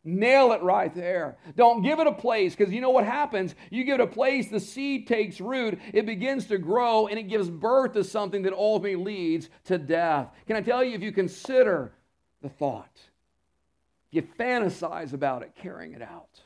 [0.03, 1.37] Nail it right there.
[1.55, 3.55] Don't give it a place because you know what happens?
[3.71, 7.29] You give it a place, the seed takes root, it begins to grow, and it
[7.29, 10.29] gives birth to something that ultimately leads to death.
[10.49, 11.93] Can I tell you, if you consider
[12.43, 12.99] the thought,
[14.11, 16.41] you fantasize about it, carrying it out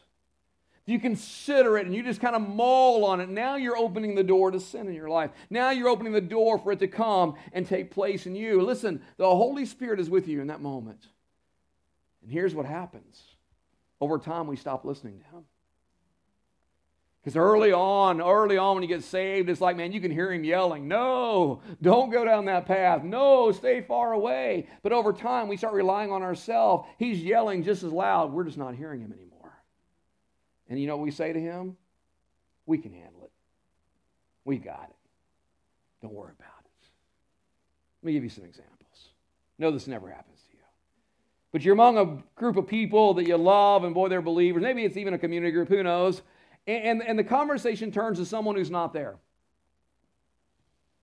[0.88, 4.22] you consider it and you just kind of mull on it, now you're opening the
[4.22, 5.30] door to sin in your life.
[5.50, 8.62] Now you're opening the door for it to come and take place in you.
[8.62, 11.06] Listen, the Holy Spirit is with you in that moment.
[12.22, 13.22] And here's what happens
[14.00, 15.44] over time, we stop listening to Him.
[17.22, 20.32] Because early on, early on when you get saved, it's like, man, you can hear
[20.32, 23.02] him yelling, No, don't go down that path.
[23.02, 24.66] No, stay far away.
[24.82, 26.88] But over time, we start relying on ourselves.
[26.96, 28.32] He's yelling just as loud.
[28.32, 29.27] We're just not hearing him anymore.
[30.68, 31.76] And you know what we say to him?
[32.66, 33.32] We can handle it.
[34.44, 34.96] We got it.
[36.02, 36.86] Don't worry about it.
[38.02, 39.08] Let me give you some examples.
[39.58, 40.62] No, this never happens to you.
[41.50, 44.62] But you're among a group of people that you love, and boy, they're believers.
[44.62, 46.22] Maybe it's even a community group, who knows?
[46.66, 49.16] And, and, and the conversation turns to someone who's not there.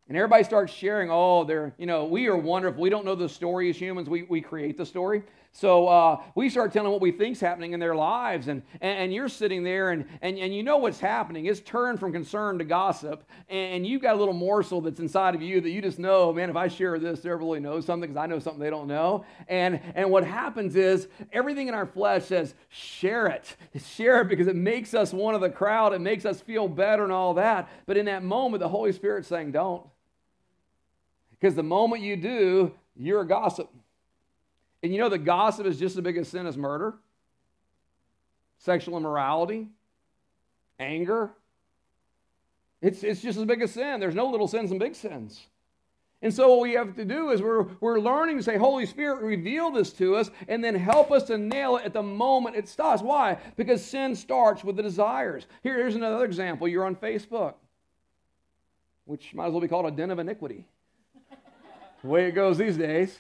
[0.08, 2.80] And everybody starts sharing, oh, they're, you know, we are wonderful.
[2.80, 5.24] We don't know the story as humans, we, we create the story.
[5.56, 9.30] So uh, we start telling what we think's happening in their lives, and, and, you're
[9.30, 11.46] sitting there and, and, and you know what's happening.
[11.46, 15.42] It's turned from concern to gossip, and you've got a little morsel that's inside of
[15.42, 18.26] you that you just know, man, if I share this, everybody knows something because I
[18.26, 19.24] know something they don't know.
[19.48, 23.56] And, and what happens is everything in our flesh says, share it.
[23.96, 27.04] Share it because it makes us one of the crowd, it makes us feel better
[27.04, 27.70] and all that.
[27.86, 29.88] But in that moment, the Holy Spirit's saying, don't.
[31.32, 33.70] Because the moment you do, you're a gossip.
[34.86, 36.94] And you know that gossip is just as big a sin as murder,
[38.60, 39.68] sexual immorality,
[40.80, 41.32] anger.
[42.84, 44.00] It's, it's just as big a sin.
[44.00, 45.48] There's no little sins and big sins.
[46.22, 49.24] And so what we have to do is we're, we're learning to say, Holy Spirit,
[49.24, 52.70] reveal this to us and then help us to nail it at the moment it
[52.70, 53.02] starts.
[53.02, 53.40] Why?
[53.56, 55.48] Because sin starts with the desires.
[55.64, 56.68] Here, here's another example.
[56.68, 57.56] You're on Facebook,
[59.06, 60.68] which might as well be called a den of iniquity.
[62.04, 63.18] the way it goes these days.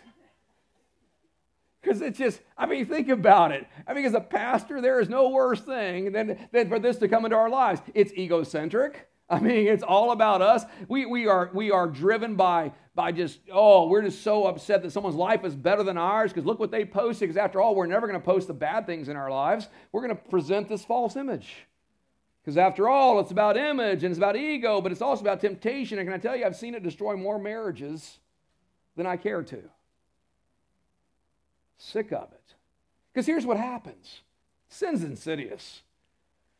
[1.85, 3.67] Because it's just, I mean, think about it.
[3.87, 7.07] I mean, as a pastor, there is no worse thing than, than for this to
[7.07, 7.79] come into our lives.
[7.93, 9.07] It's egocentric.
[9.29, 10.63] I mean, it's all about us.
[10.87, 14.91] We, we, are, we are driven by, by just, oh, we're just so upset that
[14.91, 17.29] someone's life is better than ours because look what they posted.
[17.29, 19.67] Because after all, we're never going to post the bad things in our lives.
[19.91, 21.67] We're going to present this false image.
[22.41, 25.99] Because after all, it's about image and it's about ego, but it's also about temptation.
[25.99, 28.17] And can I tell you, I've seen it destroy more marriages
[28.95, 29.61] than I care to.
[31.77, 32.55] Sick of it.
[33.13, 34.21] Because here's what happens
[34.69, 35.81] sin's insidious.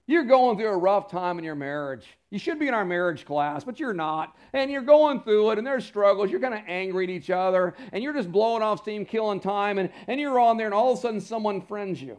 [0.08, 2.06] You're going through a rough time in your marriage.
[2.30, 4.38] You should be in our marriage class, but you're not.
[4.54, 6.30] And you're going through it, and there's struggles.
[6.30, 9.80] You're kind of angry at each other, and you're just blowing off steam, killing time,
[9.80, 12.18] and, and you're on there, and all of a sudden someone friends you.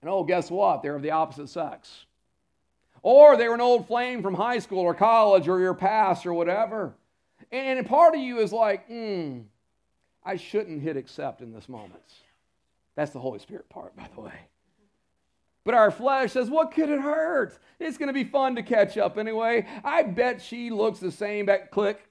[0.00, 0.82] And oh, guess what?
[0.82, 2.06] They're of the opposite sex.
[3.02, 6.32] Or they were an old flame from high school or college or your past or
[6.32, 6.94] whatever.
[7.52, 9.40] And, and part of you is like, hmm,
[10.28, 12.02] I shouldn't hit accept in this moment.
[12.96, 14.34] That's the Holy Spirit part, by the way.
[15.64, 17.58] But our flesh says, What could it hurt?
[17.80, 19.66] It's going to be fun to catch up anyway.
[19.82, 21.46] I bet she looks the same.
[21.46, 22.06] Back click.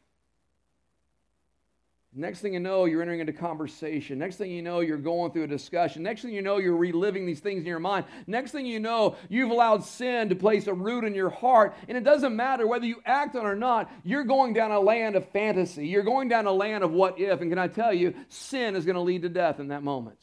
[2.19, 4.17] Next thing you know, you're entering into conversation.
[4.17, 6.01] Next thing you know, you're going through a discussion.
[6.01, 8.05] Next thing you know, you're reliving these things in your mind.
[8.25, 11.75] Next thing you know, you've allowed sin to place a root in your heart.
[11.87, 14.79] And it doesn't matter whether you act on it or not, you're going down a
[14.79, 15.87] land of fantasy.
[15.87, 17.39] You're going down a land of what if.
[17.41, 20.17] And can I tell you, sin is going to lead to death in that moment.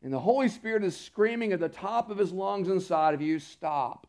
[0.00, 3.40] And the Holy Spirit is screaming at the top of his lungs inside of you,
[3.40, 4.06] stop.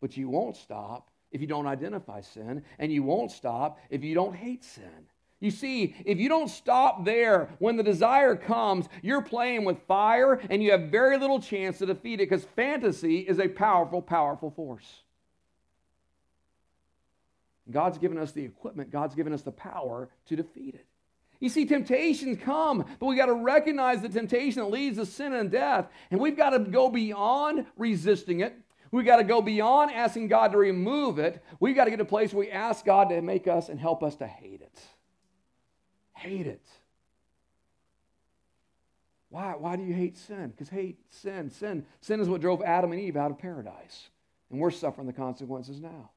[0.00, 4.14] But you won't stop if you don't identify sin, and you won't stop if you
[4.14, 5.06] don't hate sin.
[5.38, 10.40] You see, if you don't stop there when the desire comes, you're playing with fire
[10.48, 14.50] and you have very little chance to defeat it because fantasy is a powerful, powerful
[14.50, 15.02] force.
[17.70, 20.86] God's given us the equipment, God's given us the power to defeat it.
[21.38, 25.34] You see, temptations come, but we got to recognize the temptation that leads to sin
[25.34, 25.86] and death.
[26.10, 28.56] And we've got to go beyond resisting it.
[28.90, 31.42] We've got to go beyond asking God to remove it.
[31.60, 33.78] We've got to get to a place where we ask God to make us and
[33.78, 34.80] help us to hate it.
[36.12, 36.66] Hate it.
[39.28, 39.54] Why?
[39.58, 40.48] Why do you hate sin?
[40.48, 41.50] Because hate sin.
[41.50, 41.84] Sin.
[42.00, 44.08] Sin is what drove Adam and Eve out of paradise.
[44.50, 46.10] And we're suffering the consequences now.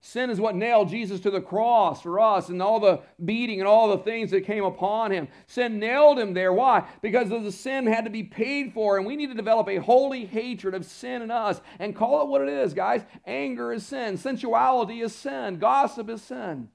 [0.00, 3.68] Sin is what nailed Jesus to the cross for us and all the beating and
[3.68, 5.26] all the things that came upon him.
[5.48, 6.52] Sin nailed him there.
[6.52, 6.86] Why?
[7.02, 10.24] Because the sin had to be paid for, and we need to develop a holy
[10.24, 13.02] hatred of sin in us and call it what it is, guys.
[13.26, 16.68] Anger is sin, sensuality is sin, gossip is sin.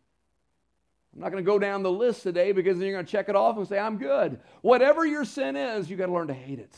[1.14, 3.30] I'm not going to go down the list today because then you're going to check
[3.30, 4.40] it off and say, I'm good.
[4.62, 6.76] Whatever your sin is, you've got to learn to hate it.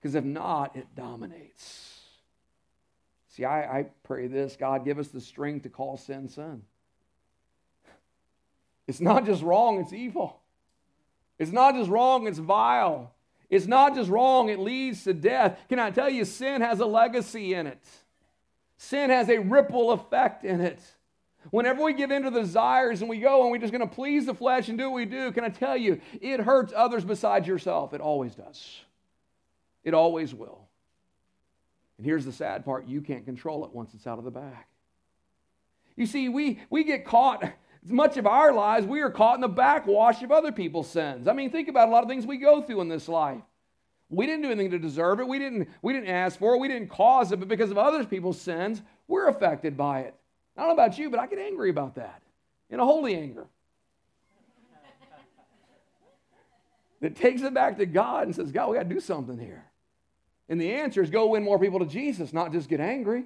[0.00, 1.83] Because if not, it dominates.
[3.34, 6.62] See, I, I pray this God, give us the strength to call sin sin.
[8.86, 10.38] It's not just wrong, it's evil.
[11.38, 13.12] It's not just wrong, it's vile.
[13.50, 15.58] It's not just wrong, it leads to death.
[15.68, 17.82] Can I tell you, sin has a legacy in it,
[18.76, 20.80] sin has a ripple effect in it.
[21.50, 23.94] Whenever we give in to the desires and we go and we're just going to
[23.94, 27.04] please the flesh and do what we do, can I tell you, it hurts others
[27.04, 27.94] besides yourself.
[27.94, 28.80] It always does.
[29.82, 30.63] It always will.
[31.98, 34.64] And here's the sad part you can't control it once it's out of the bag.
[35.96, 37.44] You see, we, we get caught,
[37.84, 41.28] much of our lives, we are caught in the backwash of other people's sins.
[41.28, 43.42] I mean, think about a lot of things we go through in this life.
[44.10, 45.28] We didn't do anything to deserve it.
[45.28, 46.58] We didn't, we didn't ask for it.
[46.58, 47.38] We didn't cause it.
[47.38, 50.14] But because of other people's sins, we're affected by it.
[50.56, 52.22] I don't know about you, but I get angry about that
[52.70, 53.46] in a holy anger.
[57.00, 59.64] that takes it back to God and says, God, we got to do something here.
[60.48, 63.24] And the answer is go win more people to Jesus, not just get angry.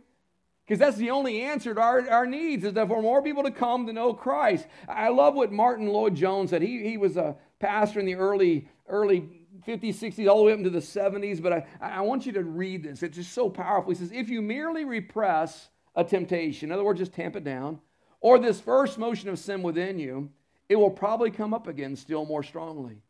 [0.68, 3.50] Because that's the only answer to our, our needs is that for more people to
[3.50, 4.66] come to know Christ.
[4.86, 6.60] I love what Martyn Lloyd-Jones said.
[6.60, 10.58] He, he was a pastor in the early, early 50s, 60s, all the way up
[10.58, 11.42] into the 70s.
[11.42, 13.02] But I, I want you to read this.
[13.02, 13.92] It's just so powerful.
[13.92, 17.80] He says, if you merely repress a temptation, in other words, just tamp it down,
[18.20, 20.28] or this first motion of sin within you,
[20.68, 23.00] it will probably come up again still more strongly.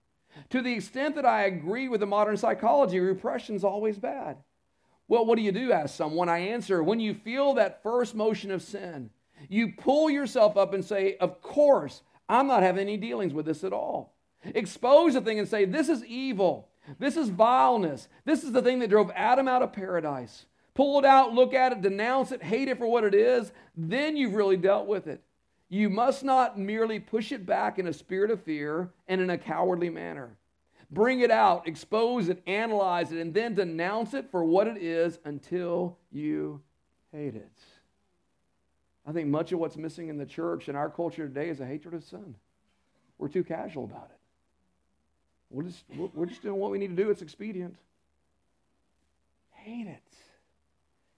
[0.51, 4.39] To the extent that I agree with the modern psychology, repression is always bad.
[5.09, 5.73] Well, what do you do?
[5.73, 6.29] Ask someone.
[6.29, 9.11] I answer when you feel that first motion of sin,
[9.49, 13.65] you pull yourself up and say, Of course, I'm not having any dealings with this
[13.65, 14.15] at all.
[14.45, 16.69] Expose the thing and say, This is evil.
[16.99, 18.09] This is vileness.
[18.25, 20.47] This is the thing that drove Adam out of paradise.
[20.75, 23.53] Pull it out, look at it, denounce it, hate it for what it is.
[23.77, 25.23] Then you've really dealt with it.
[25.69, 29.39] You must not merely push it back in a spirit of fear and in a
[29.39, 30.37] cowardly manner.
[30.91, 35.19] Bring it out, expose it, analyze it, and then denounce it for what it is
[35.25, 36.63] until you
[37.13, 37.53] hate it.
[39.07, 41.67] I think much of what's missing in the church and our culture today is a
[41.67, 42.35] hatred of sin.
[43.19, 44.19] we're too casual about it.
[45.51, 47.11] We're just, we're just doing what we need to do.
[47.11, 47.77] It's expedient.
[49.51, 50.03] Hate it.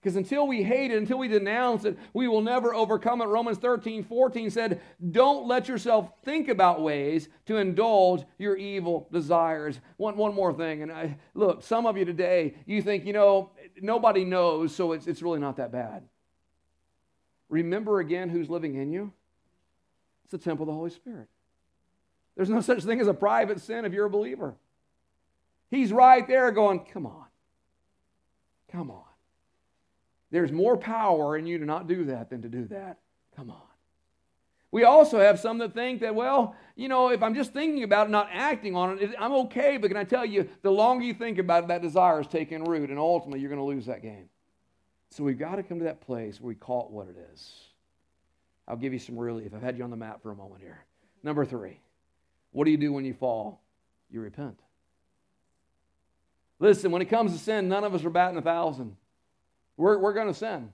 [0.00, 3.26] Because until we hate it, until we denounce it, we will never overcome it.
[3.26, 4.80] Romans 13, 14 said,
[5.10, 9.78] Don't let yourself think about ways to indulge your evil desires.
[9.98, 10.82] One, one more thing.
[10.82, 13.50] And I, look, some of you today, you think, you know,
[13.82, 16.04] nobody knows, so it's, it's really not that bad.
[17.50, 19.12] Remember again who's living in you?
[20.24, 21.28] It's the temple of the Holy Spirit.
[22.36, 24.54] There's no such thing as a private sin if you're a believer.
[25.70, 27.26] He's right there going, Come on.
[28.72, 29.09] Come on.
[30.30, 32.98] There's more power in you to not do that than to do that.
[33.36, 33.60] Come on.
[34.72, 38.06] We also have some that think that, well, you know, if I'm just thinking about
[38.06, 39.76] it, not acting on it, I'm okay.
[39.76, 42.64] But can I tell you, the longer you think about it, that desire is taking
[42.64, 44.28] root, and ultimately you're going to lose that game.
[45.10, 47.52] So we've got to come to that place where we call it what it is.
[48.68, 49.52] I'll give you some relief.
[49.52, 50.84] I've had you on the map for a moment here.
[51.24, 51.80] Number three,
[52.52, 53.60] what do you do when you fall?
[54.08, 54.60] You repent.
[56.60, 58.96] Listen, when it comes to sin, none of us are batting a thousand.
[59.80, 60.72] We're, we're going to sin.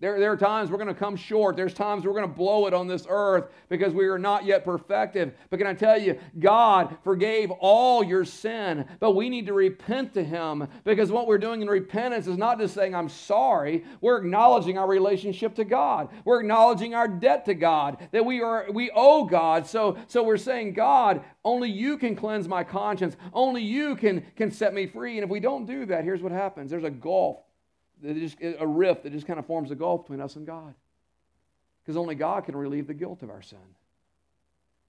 [0.00, 1.56] There, there are times we're going to come short.
[1.56, 4.64] There's times we're going to blow it on this earth because we are not yet
[4.64, 5.34] perfected.
[5.48, 10.12] But can I tell you, God forgave all your sin, but we need to repent
[10.14, 13.84] to Him because what we're doing in repentance is not just saying, I'm sorry.
[14.02, 16.10] We're acknowledging our relationship to God.
[16.26, 19.66] We're acknowledging our debt to God, that we, are, we owe God.
[19.66, 23.16] So, so we're saying, God, only you can cleanse my conscience.
[23.32, 25.16] Only you can, can set me free.
[25.16, 27.38] And if we don't do that, here's what happens there's a gulf
[28.12, 30.74] just, a rift that just kind of forms a gulf between us and God.
[31.82, 33.58] Because only God can relieve the guilt of our sin.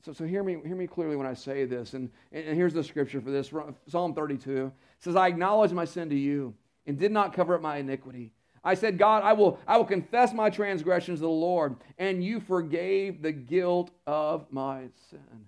[0.05, 1.93] So, so hear, me, hear me clearly when I say this.
[1.93, 3.51] And, and here's the scripture for this
[3.87, 6.53] Psalm 32 says, I acknowledge my sin to you
[6.85, 8.31] and did not cover up my iniquity.
[8.63, 12.39] I said, God, I will, I will confess my transgressions to the Lord, and you
[12.39, 15.45] forgave the guilt of my sin.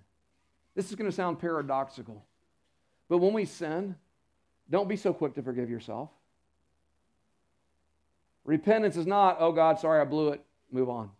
[0.76, 2.24] This is going to sound paradoxical.
[3.08, 3.96] But when we sin,
[4.70, 6.10] don't be so quick to forgive yourself.
[8.48, 10.42] Repentance is not, oh God, sorry, I blew it,
[10.72, 11.10] move on.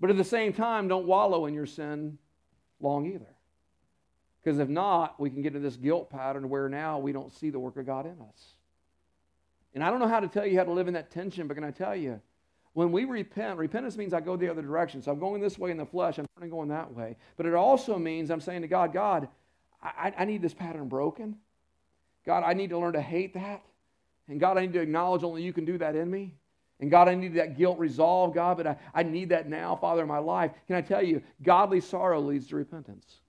[0.00, 2.16] But at the same time, don't wallow in your sin
[2.80, 3.28] long either.
[4.42, 7.50] Because if not, we can get into this guilt pattern where now we don't see
[7.50, 8.54] the work of God in us.
[9.74, 11.54] And I don't know how to tell you how to live in that tension, but
[11.54, 12.18] can I tell you?
[12.72, 15.02] When we repent, repentance means I go the other direction.
[15.02, 17.18] So I'm going this way in the flesh, I'm turning going that way.
[17.36, 19.28] But it also means I'm saying to God, God,
[19.82, 21.36] I, I need this pattern broken.
[22.24, 23.62] God, I need to learn to hate that.
[24.28, 26.34] And God, I need to acknowledge only you can do that in me.
[26.80, 30.02] And God, I need that guilt resolved, God, but I, I need that now, Father,
[30.02, 30.52] in my life.
[30.66, 33.20] Can I tell you, godly sorrow leads to repentance.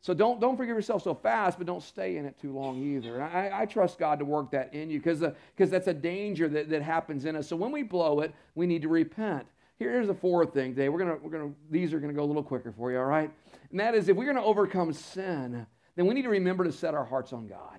[0.00, 3.22] So don't, don't forgive yourself so fast, but don't stay in it too long either.
[3.22, 6.68] I, I trust God to work that in you because uh, that's a danger that,
[6.70, 7.48] that happens in us.
[7.48, 9.46] So when we blow it, we need to repent.
[9.78, 10.88] Here's the fourth thing today.
[10.88, 13.04] We're gonna, we're gonna, these are going to go a little quicker for you, all
[13.04, 13.30] right?
[13.70, 15.66] And that is if we're going to overcome sin,
[15.96, 17.77] then we need to remember to set our hearts on God.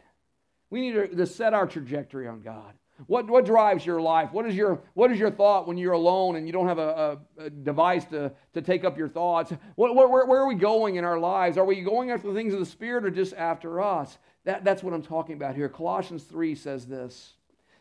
[0.70, 2.74] We need to, to set our trajectory on God.
[3.08, 4.32] What, what drives your life?
[4.34, 7.20] What is your, what is your thought when you're alone and you don't have a,
[7.38, 9.54] a, a device to, to take up your thoughts?
[9.76, 11.58] What, where, where, are we going in our lives?
[11.58, 14.18] Are we going after the things of the Spirit or just after us?
[14.44, 15.70] That, that's what I'm talking about here.
[15.70, 17.36] Colossians 3 says this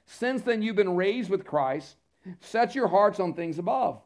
[0.07, 1.97] Since then you've been raised with Christ,
[2.41, 4.01] set your hearts on things above,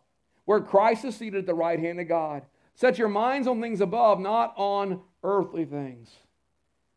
[0.47, 2.43] where Christ is seated at the right hand of God.
[2.75, 6.11] Set your minds on things above, not on earthly things.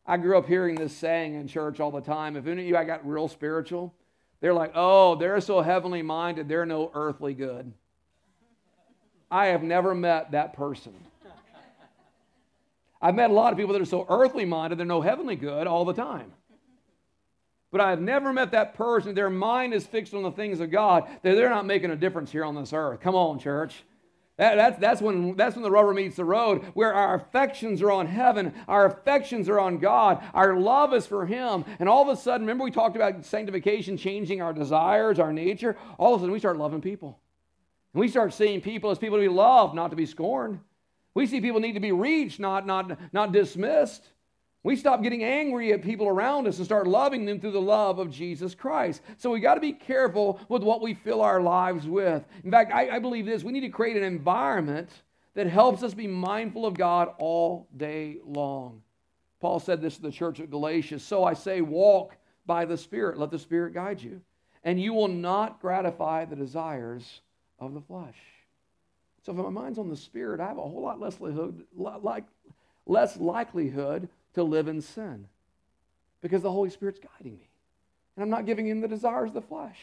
[0.07, 2.35] I grew up hearing this saying in church all the time.
[2.35, 3.93] If any of you I got real spiritual,
[4.39, 7.73] they're like, oh, they're so heavenly minded, they're no earthly good.
[9.31, 10.93] I have never met that person.
[13.01, 15.67] I've met a lot of people that are so earthly minded, they're no heavenly good
[15.67, 16.31] all the time.
[17.71, 21.07] But I've never met that person, their mind is fixed on the things of God,
[21.23, 23.01] that they're not making a difference here on this earth.
[23.01, 23.83] Come on, church.
[24.37, 27.91] That, that's, that's, when, that's when the rubber meets the road, where our affections are
[27.91, 31.63] on heaven, our affections are on God, our love is for Him.
[31.79, 35.77] And all of a sudden, remember we talked about sanctification changing our desires, our nature?
[35.97, 37.17] All of a sudden, we start loving people.
[37.93, 40.59] And we start seeing people as people to be loved, not to be scorned.
[41.13, 44.09] We see people need to be reached, not, not, not dismissed.
[44.65, 47.99] We stop getting angry at people around us and start loving them through the love
[47.99, 49.03] of Jesus Christ.
[49.17, 52.25] So we got to be careful with what we fill our lives with.
[52.43, 54.89] In fact, I, I, believe this we need to create an environment
[55.35, 58.81] that helps us be mindful of God all day long.
[59.39, 63.19] Paul said this to the church at Galatia So I say, walk by the Spirit,
[63.19, 64.19] let the Spirit guide you,
[64.63, 67.21] and you will not gratify the desires
[67.59, 68.17] of the flesh.
[69.21, 72.23] So if my mind's on the Spirit, I have a whole lot less likelihood, like,
[72.87, 75.27] less likelihood to live in sin
[76.21, 77.49] because the Holy Spirit's guiding me.
[78.15, 79.77] And I'm not giving in the desires of the flesh.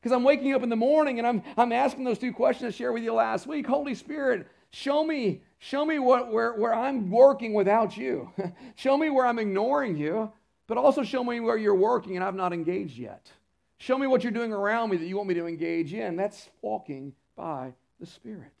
[0.00, 2.76] Because I'm waking up in the morning and I'm, I'm asking those two questions I
[2.76, 3.66] shared with you last week.
[3.66, 8.30] Holy Spirit, Show me, show me what, where, where I'm working without you.
[8.74, 10.30] show me where I'm ignoring you,
[10.66, 13.30] but also show me where you're working and I've not engaged yet.
[13.78, 16.16] Show me what you're doing around me that you want me to engage in.
[16.16, 18.52] That's walking by the Spirit.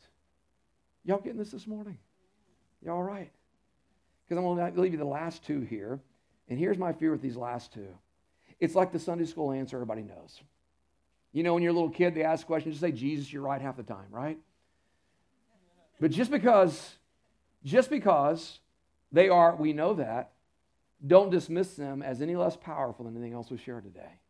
[1.04, 1.98] Y'all getting this this morning?
[2.82, 3.30] You all right?
[4.26, 6.00] Because I'm going to leave you the last two here.
[6.48, 7.88] And here's my fear with these last two
[8.58, 10.40] it's like the Sunday school answer everybody knows.
[11.32, 13.60] You know, when you're a little kid, they ask questions, just say, Jesus, you're right
[13.60, 14.38] half the time, right?
[16.00, 16.94] But just because,
[17.64, 18.60] just because
[19.12, 20.30] they are, we know that,
[21.06, 24.20] don't dismiss them as any less powerful than anything else we share today.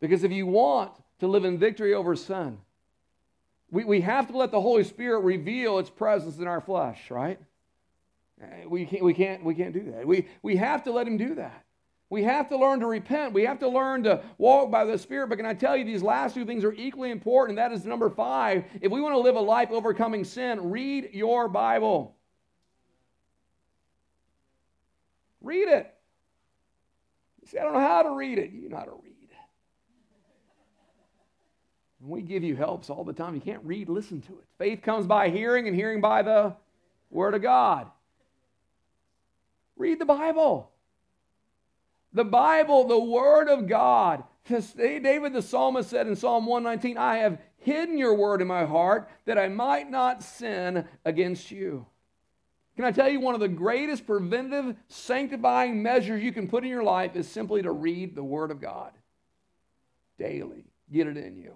[0.00, 2.58] Because if you want to live in victory over sin,
[3.70, 7.38] we, we have to let the Holy Spirit reveal its presence in our flesh, right?
[8.42, 10.06] Eh, we can't, we can't, we can't do that.
[10.06, 11.64] We, we have to let Him do that.
[12.10, 13.32] We have to learn to repent.
[13.32, 15.28] We have to learn to walk by the Spirit.
[15.28, 17.56] But can I tell you, these last two things are equally important.
[17.56, 18.64] That is number five.
[18.80, 22.14] If we want to live a life overcoming sin, read your Bible.
[25.40, 25.92] Read it.
[27.42, 28.50] You say, I don't know how to read it.
[28.52, 29.14] You know how to read.
[32.04, 33.34] And we give you helps all the time.
[33.34, 34.44] You can't read, listen to it.
[34.58, 36.54] Faith comes by hearing, and hearing by the
[37.10, 37.90] Word of God.
[39.76, 40.70] Read the Bible.
[42.12, 44.24] The Bible, the Word of God.
[44.46, 49.08] David the psalmist said in Psalm 119, I have hidden your word in my heart
[49.24, 51.86] that I might not sin against you.
[52.76, 56.70] Can I tell you one of the greatest preventative sanctifying measures you can put in
[56.70, 58.92] your life is simply to read the Word of God
[60.18, 60.66] daily.
[60.92, 61.54] Get it in you.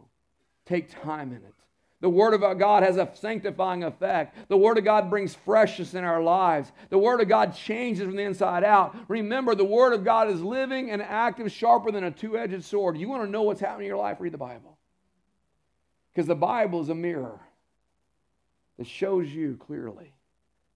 [0.64, 1.54] Take time in it.
[2.00, 4.48] The Word of God has a sanctifying effect.
[4.48, 6.70] The Word of God brings freshness in our lives.
[6.90, 8.96] The Word of God changes from the inside out.
[9.08, 12.96] Remember, the Word of God is living and active, sharper than a two edged sword.
[12.96, 14.18] You want to know what's happening in your life?
[14.20, 14.78] Read the Bible.
[16.12, 17.40] Because the Bible is a mirror
[18.78, 20.12] that shows you clearly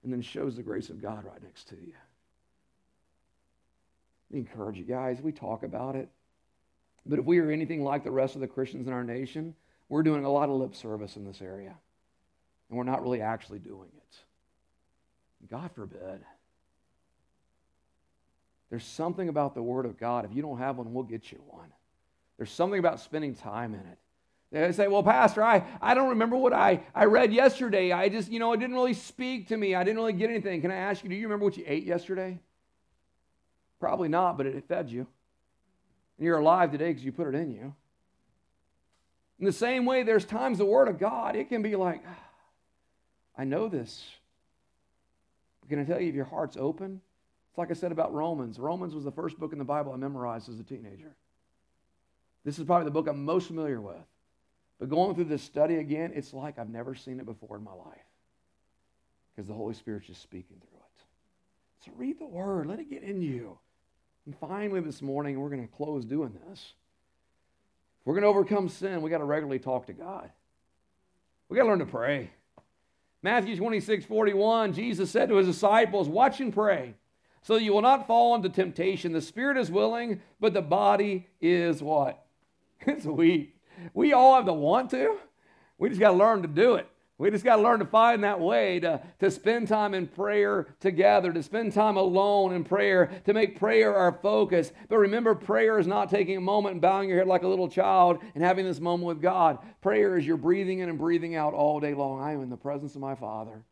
[0.02, 1.94] and then shows the grace of God right next to you.
[4.30, 6.08] We encourage you guys, we talk about it.
[7.06, 9.54] But if we are anything like the rest of the Christians in our nation,
[9.92, 11.74] we're doing a lot of lip service in this area,
[12.70, 15.50] and we're not really actually doing it.
[15.50, 16.24] God forbid.
[18.70, 20.24] There's something about the Word of God.
[20.24, 21.70] If you don't have one, we'll get you one.
[22.38, 23.98] There's something about spending time in it.
[24.50, 27.92] They say, well, Pastor, I, I don't remember what I, I read yesterday.
[27.92, 29.74] I just, you know, it didn't really speak to me.
[29.74, 30.62] I didn't really get anything.
[30.62, 32.38] Can I ask you, do you remember what you ate yesterday?
[33.78, 35.06] Probably not, but it fed you.
[36.16, 37.74] And you're alive today because you put it in you.
[39.42, 42.16] In the same way, there's times the Word of God, it can be like, ah,
[43.36, 44.08] I know this.
[45.60, 47.00] But can I tell you, if your heart's open,
[47.50, 48.60] it's like I said about Romans.
[48.60, 51.16] Romans was the first book in the Bible I memorized as a teenager.
[52.44, 53.96] This is probably the book I'm most familiar with.
[54.78, 57.74] But going through this study again, it's like I've never seen it before in my
[57.74, 57.98] life
[59.34, 61.84] because the Holy Spirit's just speaking through it.
[61.84, 63.58] So read the Word, let it get in you.
[64.24, 66.74] And finally, this morning, we're going to close doing this.
[68.02, 70.28] If we're going to overcome sin, we got to regularly talk to God.
[71.48, 72.30] We got to learn to pray.
[73.22, 76.96] Matthew 26, 41, Jesus said to his disciples, Watch and pray,
[77.42, 79.12] so that you will not fall into temptation.
[79.12, 82.24] The spirit is willing, but the body is what?
[82.88, 83.54] It's weak.
[83.94, 85.16] We all have the want to.
[85.78, 86.88] We just got to learn to do it.
[87.22, 90.66] We just got to learn to find that way to, to spend time in prayer
[90.80, 94.72] together, to spend time alone in prayer, to make prayer our focus.
[94.88, 97.68] But remember, prayer is not taking a moment and bowing your head like a little
[97.68, 99.58] child and having this moment with God.
[99.80, 102.20] Prayer is you're breathing in and breathing out all day long.
[102.20, 103.62] I am in the presence of my Father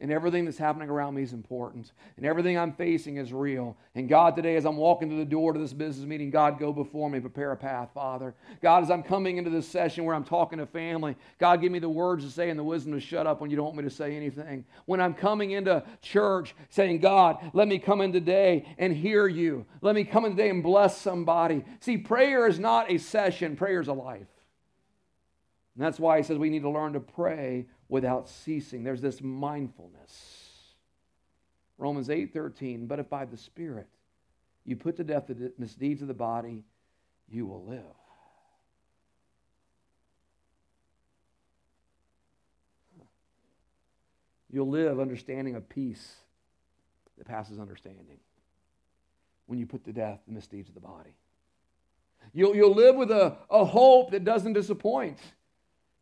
[0.00, 3.76] and everything that's happening around me is important, and everything I'm facing is real.
[3.94, 6.72] And God, today, as I'm walking to the door to this business meeting, God, go
[6.72, 8.34] before me, prepare a path, Father.
[8.62, 11.80] God, as I'm coming into this session where I'm talking to family, God, give me
[11.80, 13.84] the words to say and the wisdom to shut up when you don't want me
[13.84, 14.64] to say anything.
[14.86, 19.66] When I'm coming into church saying, God, let me come in today and hear you.
[19.82, 21.62] Let me come in today and bless somebody.
[21.80, 24.28] See, prayer is not a session, prayer is a life.
[25.74, 28.84] And that's why he says we need to learn to pray without ceasing.
[28.84, 30.74] There's this mindfulness.
[31.76, 33.88] Romans 8:13, but if by the Spirit
[34.64, 36.64] you put to death the misdeeds of the body,
[37.28, 37.84] you will live.
[44.52, 46.16] You'll live understanding a peace
[47.18, 48.18] that passes understanding
[49.46, 51.14] when you put to death the misdeeds of the body.
[52.32, 55.18] You'll, you'll live with a, a hope that doesn't disappoint.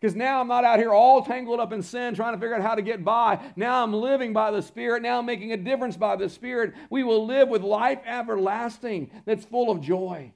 [0.00, 2.62] Because now I'm not out here all tangled up in sin trying to figure out
[2.62, 3.40] how to get by.
[3.56, 5.02] Now I'm living by the Spirit.
[5.02, 6.74] Now I'm making a difference by the Spirit.
[6.88, 10.32] We will live with life everlasting that's full of joy.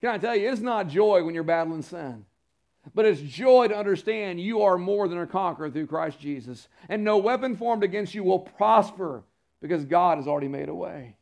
[0.00, 2.24] Can I tell you, it's not joy when you're battling sin.
[2.94, 6.68] But it's joy to understand you are more than a conqueror through Christ Jesus.
[6.88, 9.22] And no weapon formed against you will prosper
[9.60, 11.16] because God has already made a way.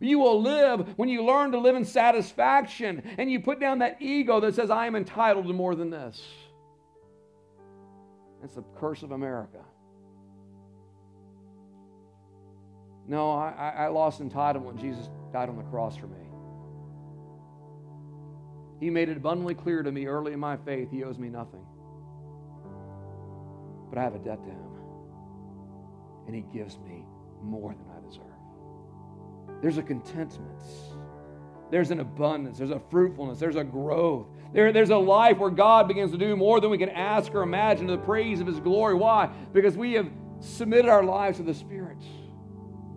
[0.00, 4.00] You will live when you learn to live in satisfaction and you put down that
[4.00, 6.22] ego that says, I am entitled to more than this.
[8.46, 9.58] That's the curse of America.
[13.08, 16.28] No, I, I lost entitlement when Jesus died on the cross for me.
[18.78, 21.66] He made it abundantly clear to me early in my faith he owes me nothing.
[23.90, 24.70] But I have a debt to him.
[26.28, 27.04] And he gives me
[27.42, 29.60] more than I deserve.
[29.60, 30.62] There's a contentment.
[31.72, 32.58] There's an abundance.
[32.58, 33.40] There's a fruitfulness.
[33.40, 34.28] There's a growth.
[34.52, 37.42] There, there's a life where God begins to do more than we can ask or
[37.42, 38.94] imagine to the praise of his glory.
[38.94, 39.28] Why?
[39.52, 40.08] Because we have
[40.40, 41.98] submitted our lives to the Spirit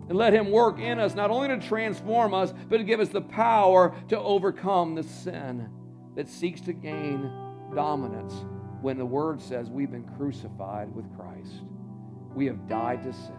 [0.08, 3.10] and let Him work in us, not only to transform us, but to give us
[3.10, 5.68] the power to overcome the sin
[6.16, 7.30] that seeks to gain
[7.74, 8.34] dominance
[8.80, 11.62] when the Word says we've been crucified with Christ.
[12.34, 13.34] We have died to sin.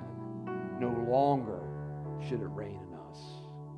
[0.80, 1.60] No longer
[2.28, 2.81] should it reign